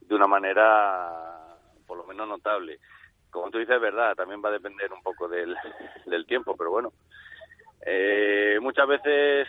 [0.00, 1.45] de una manera
[1.96, 2.78] por lo menos notable.
[3.30, 5.56] Como tú dices, es verdad, también va a depender un poco del,
[6.06, 6.92] del tiempo, pero bueno.
[7.84, 9.46] Eh, muchas veces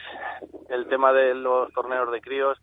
[0.69, 2.59] el tema de los torneos de críos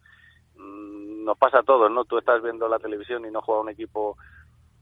[0.57, 2.05] mm, nos pasa a todos, ¿no?
[2.05, 4.16] Tú estás viendo la televisión y no juega un equipo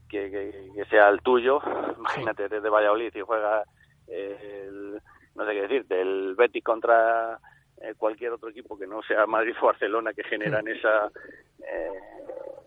[0.07, 0.29] que,
[0.73, 1.59] que, sea el tuyo.
[1.97, 3.63] Imagínate, desde Valladolid y juega
[4.07, 5.01] el,
[5.35, 7.39] no sé qué decirte, el Betis contra
[7.83, 11.11] eh, cualquier otro equipo que no sea Madrid o Barcelona que generan esa,
[11.59, 11.99] eh,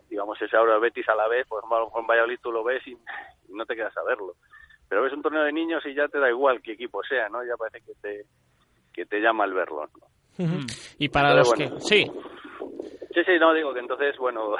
[0.07, 2.95] digamos, esa hora Betis a la vez, pues en Valladolid tú lo ves y,
[3.49, 4.35] no te quedas a verlo.
[4.87, 7.43] Pero ves un torneo de niños y ya te da igual qué equipo sea, ¿no?
[7.43, 8.25] Ya parece que te,
[8.93, 9.89] que te llama el verlo.
[10.99, 11.67] Y para los que...
[11.79, 12.05] Sí.
[13.13, 14.55] Sí, sí, no, digo que entonces, bueno,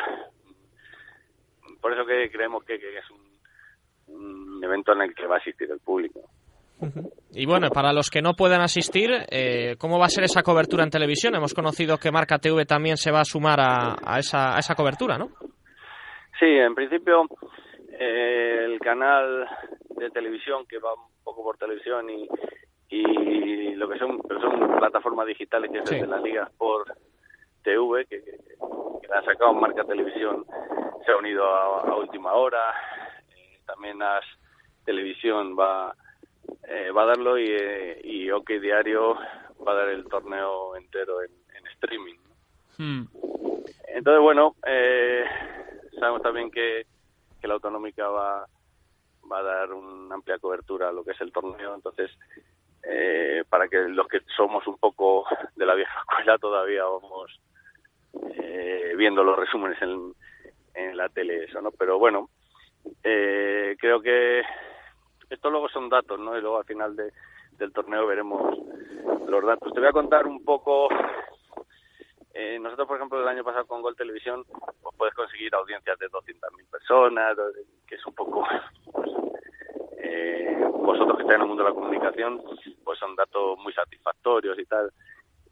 [1.81, 3.27] por eso que creemos que, que es un,
[4.07, 6.21] un evento en el que va a asistir el público.
[7.34, 10.84] Y bueno, para los que no puedan asistir, eh, ¿cómo va a ser esa cobertura
[10.84, 11.36] en televisión?
[11.36, 15.17] Hemos conocido que Marca TV también se va a sumar a, esa, a esa cobertura,
[15.17, 15.30] ¿no?
[16.39, 17.23] Sí, en principio
[17.99, 19.47] eh, el canal
[19.89, 22.28] de televisión que va un poco por televisión y,
[22.89, 26.86] y lo que son, son plataformas digitales que es de la Liga por
[27.63, 30.45] TV, que, que, ha sacado Marca Televisión,
[31.05, 32.71] se ha unido a, última hora,
[33.36, 34.23] eh, también las
[34.86, 35.93] Televisión va
[36.68, 39.15] eh, va a darlo y, eh, y OK Diario
[39.65, 41.32] va a dar el torneo entero en,
[41.74, 42.15] streaming.
[42.78, 43.03] Hmm.
[43.88, 45.26] Entonces, bueno, eh,
[45.99, 46.86] sabemos también que,
[47.39, 48.47] que la autonómica va,
[49.32, 52.09] va a dar una amplia cobertura a lo que es el torneo, entonces
[52.84, 57.39] eh, para que los que somos un poco de la vieja escuela todavía vamos
[58.38, 60.13] eh, viendo los resúmenes en,
[60.74, 62.30] en la tele eso no pero bueno
[63.03, 64.41] eh, creo que
[65.30, 66.38] esto luego son datos, ¿no?
[66.38, 67.11] Y luego al final de,
[67.57, 68.57] del torneo veremos
[69.28, 69.73] los datos.
[69.73, 70.88] Te voy a contar un poco.
[72.34, 76.07] Eh, nosotros, por ejemplo, el año pasado con Gol Televisión, pues puedes conseguir audiencias de
[76.07, 77.38] 200.000 personas,
[77.88, 78.45] que es un poco.
[78.91, 79.11] Pues,
[79.97, 82.41] eh, vosotros que estáis en el mundo de la comunicación,
[82.84, 84.91] pues son datos muy satisfactorios y tal.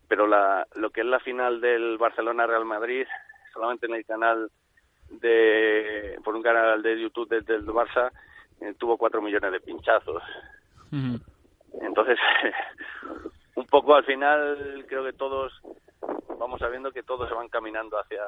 [0.08, 3.08] Pero la, lo que es la final del Barcelona-Real Madrid,
[3.52, 4.52] solamente en el canal
[5.10, 6.20] de.
[6.24, 8.12] por un canal de YouTube desde el Barça,
[8.74, 10.24] tuvo cuatro millones de pinchazos.
[11.82, 12.18] Entonces,
[13.56, 15.54] un poco al final creo que todos
[16.40, 18.22] vamos sabiendo que todos se van caminando hacia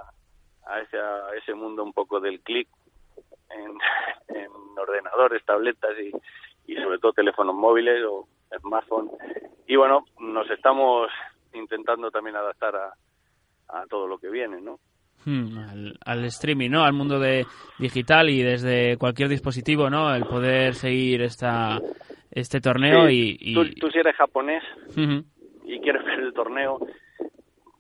[0.66, 0.98] a ese,
[1.38, 2.68] ese mundo un poco del clic
[3.50, 3.78] en,
[4.36, 6.12] en, ordenadores, tabletas y,
[6.72, 8.28] y sobre todo teléfonos móviles o
[8.60, 9.14] smartphones.
[9.66, 11.10] Y bueno, nos estamos
[11.54, 12.94] intentando también adaptar a,
[13.70, 14.80] a todo lo que viene, ¿no?
[15.28, 16.86] Hmm, al, streaming, ¿no?
[16.86, 17.46] Al mundo de
[17.80, 20.16] digital y desde cualquier dispositivo, ¿no?
[20.16, 21.82] El poder seguir esta
[22.32, 24.64] este torneo y, Tú, si eres japonés
[25.66, 26.80] y quieres ver el torneo,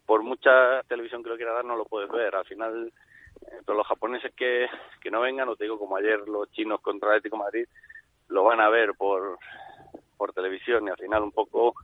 [0.05, 2.35] por mucha televisión que lo quiera dar no lo puedes ver.
[2.35, 2.91] Al final,
[3.41, 4.67] eh, pero los japoneses que,
[4.99, 7.65] que no vengan, o te digo como ayer los chinos contra Atlético Madrid,
[8.27, 9.39] lo van a ver por,
[10.17, 11.75] por televisión y al final un poco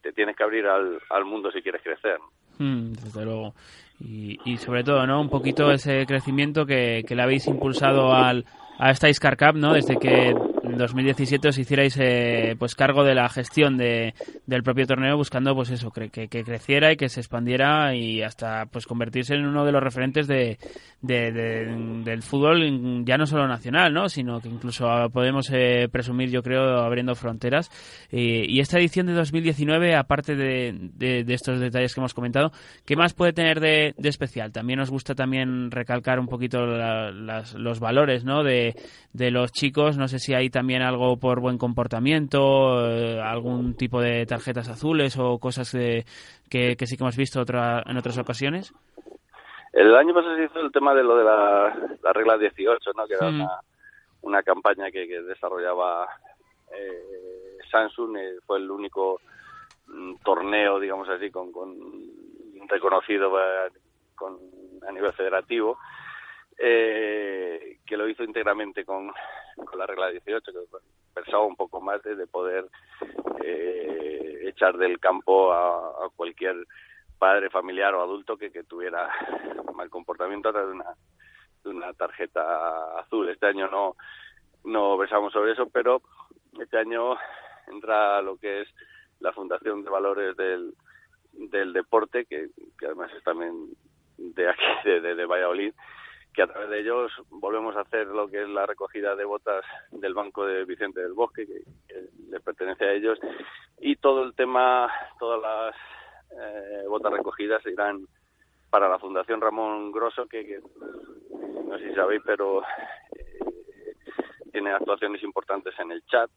[0.00, 2.16] te tienes que abrir al, al mundo si quieres crecer.
[2.58, 3.52] Hmm, desde luego.
[4.00, 5.20] Y, y, sobre todo, ¿no?
[5.20, 8.44] Un poquito ese crecimiento que, que le habéis impulsado al,
[8.78, 9.72] a esta Iscar Cup, ¿no?
[9.72, 10.34] Desde que
[10.78, 14.14] 2017 os hicierais eh, pues cargo de la gestión de,
[14.46, 18.66] del propio torneo buscando pues eso que, que, creciera y que se expandiera y hasta
[18.66, 20.58] pues convertirse en uno de los referentes de,
[21.00, 26.78] del fútbol ya no solo nacional no sino que incluso podemos eh, presumir yo creo
[26.78, 27.70] abriendo fronteras.
[28.10, 32.52] Y esta edición de 2019 aparte de, estos detalles que hemos comentado
[32.84, 38.24] qué más puede tener de, especial también nos gusta también recalcar un poquito los valores
[38.24, 38.74] no de,
[39.12, 39.98] de los chicos.
[39.98, 45.16] No sé si hay también algo por buen comportamiento, eh, algún tipo de tarjetas azules
[45.18, 46.04] o cosas que,
[46.76, 48.74] que, sí que hemos visto otra, en otras ocasiones?
[49.72, 53.06] El año pasado se hizo el tema de lo de la, regla 18, ¿no?
[53.06, 53.60] que era
[54.22, 56.06] una, campaña que, desarrollaba
[56.74, 59.20] eh, Samsung, eh, fue el único
[59.86, 61.76] mm, torneo, digamos así, con, con
[62.68, 63.30] reconocido
[64.14, 64.36] con,
[64.86, 65.78] a nivel federativo
[66.58, 69.12] eh, que lo hizo íntegramente con,
[69.76, 70.58] la regla 18, que
[71.14, 72.66] pensaba un poco más de, poder
[73.44, 76.56] eh, echar del campo a, cualquier
[77.18, 79.08] padre, familiar o adulto que, que tuviera
[79.74, 80.94] mal comportamiento a través de una,
[81.64, 83.28] de una tarjeta azul.
[83.28, 83.96] Este año no,
[84.64, 86.02] no versamos sobre eso, pero
[86.60, 87.16] este año
[87.68, 88.68] entra lo que es
[89.20, 90.74] la Fundación de Valores del,
[91.32, 92.48] del Deporte, que,
[92.78, 93.70] que además es también
[94.16, 95.72] de aquí, de, de Valladolid,
[96.38, 99.64] que a través de ellos volvemos a hacer lo que es la recogida de botas
[99.90, 101.62] del Banco de Vicente del Bosque, que,
[102.30, 103.18] le pertenece a ellos,
[103.80, 105.74] y todo el tema, todas las
[106.30, 108.06] eh, botas recogidas irán
[108.70, 110.60] para la Fundación Ramón Grosso, que,
[111.64, 113.40] no sé si sabéis, pero eh,
[114.52, 116.30] tiene actuaciones importantes en el chat.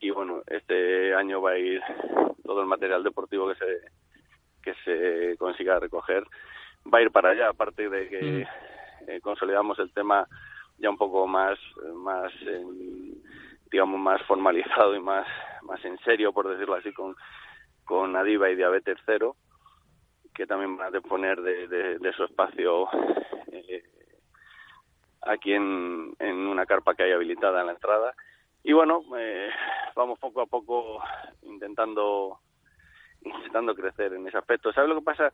[0.00, 1.82] Y bueno, este año va a ir
[2.42, 3.80] todo el material deportivo que se
[4.62, 6.24] que se consiga recoger
[6.92, 8.69] va a ir para allá, aparte de que mm.
[9.06, 10.26] Eh, consolidamos el tema
[10.78, 11.58] ya un poco más,
[11.94, 12.32] más
[13.70, 15.26] digamos, más formalizado y más,
[15.62, 17.14] más en serio, por decirlo así, con,
[17.84, 19.36] con Adiva y Diabetes Cero,
[20.34, 22.88] que también van a disponer de, de, su espacio
[23.52, 23.82] eh,
[25.22, 28.14] aquí en, en una carpa que hay habilitada en la entrada.
[28.62, 29.50] Y bueno, eh,
[29.94, 31.02] vamos poco a poco
[31.42, 32.40] intentando
[33.22, 34.72] intentando crecer en ese aspecto.
[34.72, 35.32] ¿Sabes lo que pasa?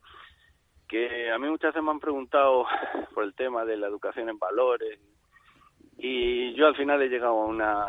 [0.87, 2.66] Que a mí muchas veces me han preguntado
[3.14, 5.01] por el tema de la educación en valores
[5.99, 7.84] y yo al final he llegado a una,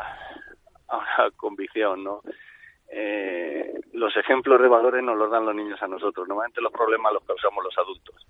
[0.88, 2.22] a una convicción, ¿no?
[2.90, 7.12] Eh, los ejemplos de valores nos los dan los niños a nosotros, normalmente los problemas
[7.12, 8.26] los causamos los adultos.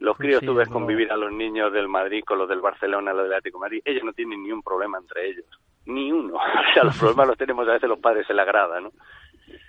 [0.00, 3.24] Los críos tú ves convivir a los niños del Madrid con los del Barcelona, los
[3.24, 5.46] del Atlético Madrid, ellos no tienen ni un problema entre ellos,
[5.86, 6.34] ni uno.
[6.70, 8.90] O sea, los problemas los tenemos a veces los padres en la grada, ¿no?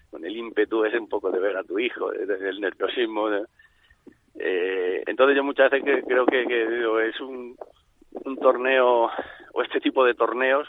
[0.09, 3.29] Con el ímpetu ese un poco de ver a tu hijo, desde el nerviosismo,
[4.35, 6.43] eh, entonces yo muchas veces creo que,
[7.09, 7.55] es un,
[8.25, 9.09] un, torneo
[9.53, 10.67] o este tipo de torneos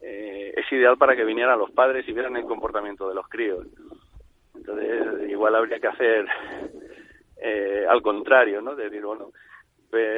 [0.00, 3.66] eh, es ideal para que vinieran los padres y vieran el comportamiento de los críos.
[4.54, 6.26] Entonces igual habría que hacer
[7.42, 8.74] eh, al contrario, ¿no?
[8.74, 9.30] De decir, bueno,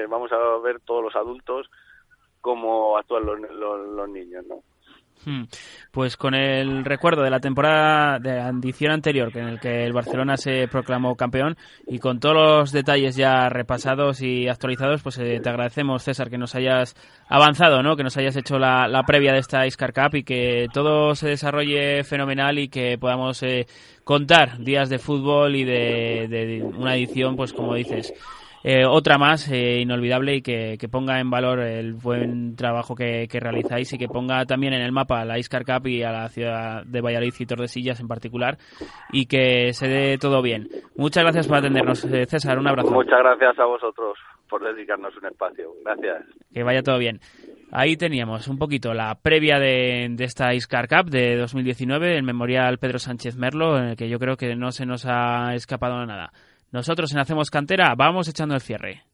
[0.09, 1.71] vamos a ver todos los adultos
[2.41, 4.63] cómo actúan los, los niños, ¿no?
[5.25, 5.45] Hmm.
[5.91, 9.93] Pues con el recuerdo de la temporada de la edición anterior, en el que el
[9.93, 11.57] Barcelona se proclamó campeón,
[11.87, 16.39] y con todos los detalles ya repasados y actualizados, pues eh, te agradecemos, César, que
[16.39, 16.95] nos hayas
[17.29, 17.97] avanzado, ¿no?
[17.97, 22.05] que nos hayas hecho la, previa de esta Iscar Cup y que todo se desarrolle
[22.05, 23.66] fenomenal y que podamos eh,
[24.05, 28.12] contar días de fútbol y de, de una edición, pues como dices,
[28.65, 33.93] eh, otra más eh, inolvidable y que, ponga en valor el buen trabajo que, realizáis
[33.93, 36.83] y que ponga también en el mapa a la Iscar Cup y a la ciudad
[36.85, 38.59] de Valladolid y Tordesillas en particular
[39.13, 40.69] y que se dé todo bien.
[40.97, 42.59] Muchas gracias por atendernos, eh, César.
[42.59, 42.91] Un abrazo.
[42.91, 45.71] Muchas gracias a vosotros por dedicarnos un espacio.
[45.85, 46.25] Gracias.
[46.53, 47.21] Que vaya todo bien.
[47.71, 52.79] Ahí teníamos un poquito la previa de, de, esta Iscar Cup de 2019, el memorial
[52.79, 56.33] Pedro Sánchez Merlo, en el que yo creo que no se nos ha escapado nada.
[56.71, 59.05] Nosotros en Hacemos Cantera vamos echando el cierre.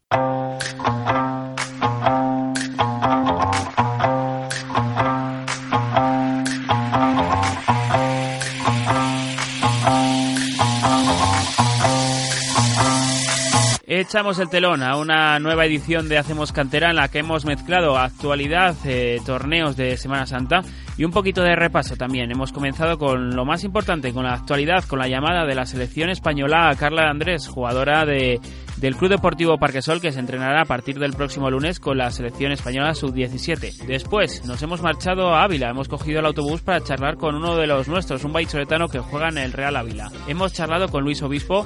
[13.97, 17.97] Echamos el telón a una nueva edición de Hacemos Cantera en la que hemos mezclado
[17.97, 20.62] actualidad, eh, torneos de Semana Santa
[20.97, 22.32] y un poquito de repaso también.
[22.32, 26.11] Hemos comenzado con lo más importante, con la actualidad, con la llamada de la selección
[26.11, 28.40] española a Carla Andrés, jugadora de,
[28.78, 32.51] del Club Deportivo Parquesol que se entrenará a partir del próximo lunes con la selección
[32.51, 33.86] española sub-17.
[33.86, 37.68] Después nos hemos marchado a Ávila, hemos cogido el autobús para charlar con uno de
[37.68, 40.11] los nuestros, un vallisoletano que juega en el Real Ávila.
[40.26, 41.64] Hemos charlado con Luis Obispo,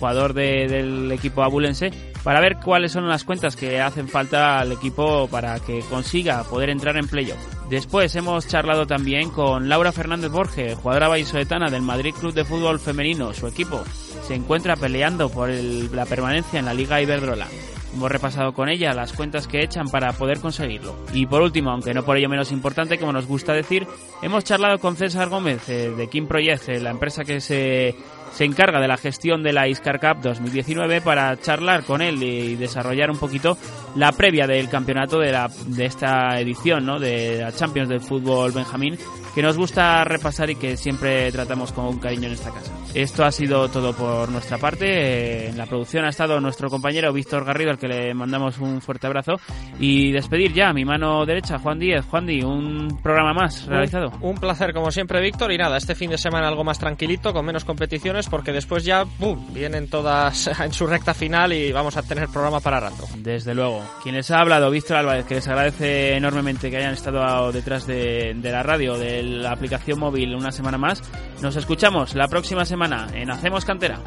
[0.00, 1.92] jugador del equipo abulense,
[2.24, 6.70] para ver cuáles son las cuentas que hacen falta al equipo para que consiga poder
[6.70, 7.38] entrar en playoff.
[7.68, 12.80] Después hemos charlado también con Laura Fernández Borges, jugadora vallisoletana del Madrid Club de Fútbol
[12.80, 13.32] Femenino.
[13.32, 13.84] Su equipo
[14.26, 17.46] se encuentra peleando por la permanencia en la Liga Iberdrola.
[17.92, 20.94] Hemos repasado con ella las cuentas que echan para poder conseguirlo.
[21.12, 23.86] Y por último, aunque no por ello menos importante, como nos gusta decir,
[24.22, 27.96] hemos charlado con César Gómez eh, de Kim Project, eh, la empresa que se
[28.32, 32.56] se encarga de la gestión de la Iscar Cup 2019 para charlar con él y
[32.56, 33.56] desarrollar un poquito
[33.96, 36.98] la previa del campeonato de, la, de esta edición, ¿no?
[36.98, 38.98] de la Champions del fútbol Benjamín,
[39.34, 42.72] que nos gusta repasar y que siempre tratamos con un cariño en esta casa.
[42.94, 45.48] Esto ha sido todo por nuestra parte.
[45.48, 49.06] En la producción ha estado nuestro compañero Víctor Garrido, al que le mandamos un fuerte
[49.06, 49.34] abrazo.
[49.78, 52.04] Y despedir ya a mi mano derecha, Juan Díez.
[52.06, 54.10] Juan Díez, un programa más realizado.
[54.20, 55.52] Un, placer, como siempre, Víctor.
[55.52, 59.04] Y nada, este fin de semana algo más tranquilito, con menos competiciones, porque después ya
[59.04, 59.52] ¡pum!
[59.52, 63.06] vienen todas en su recta final y vamos a tener programa para rato.
[63.16, 63.82] Desde luego.
[64.02, 68.34] Quien les ha hablado, Víctor Álvarez, que les agradece enormemente que hayan estado detrás de,
[68.34, 71.02] de la radio, de la aplicación móvil una semana más.
[71.42, 74.00] Nos escuchamos la próxima semana en Hacemos Cantera.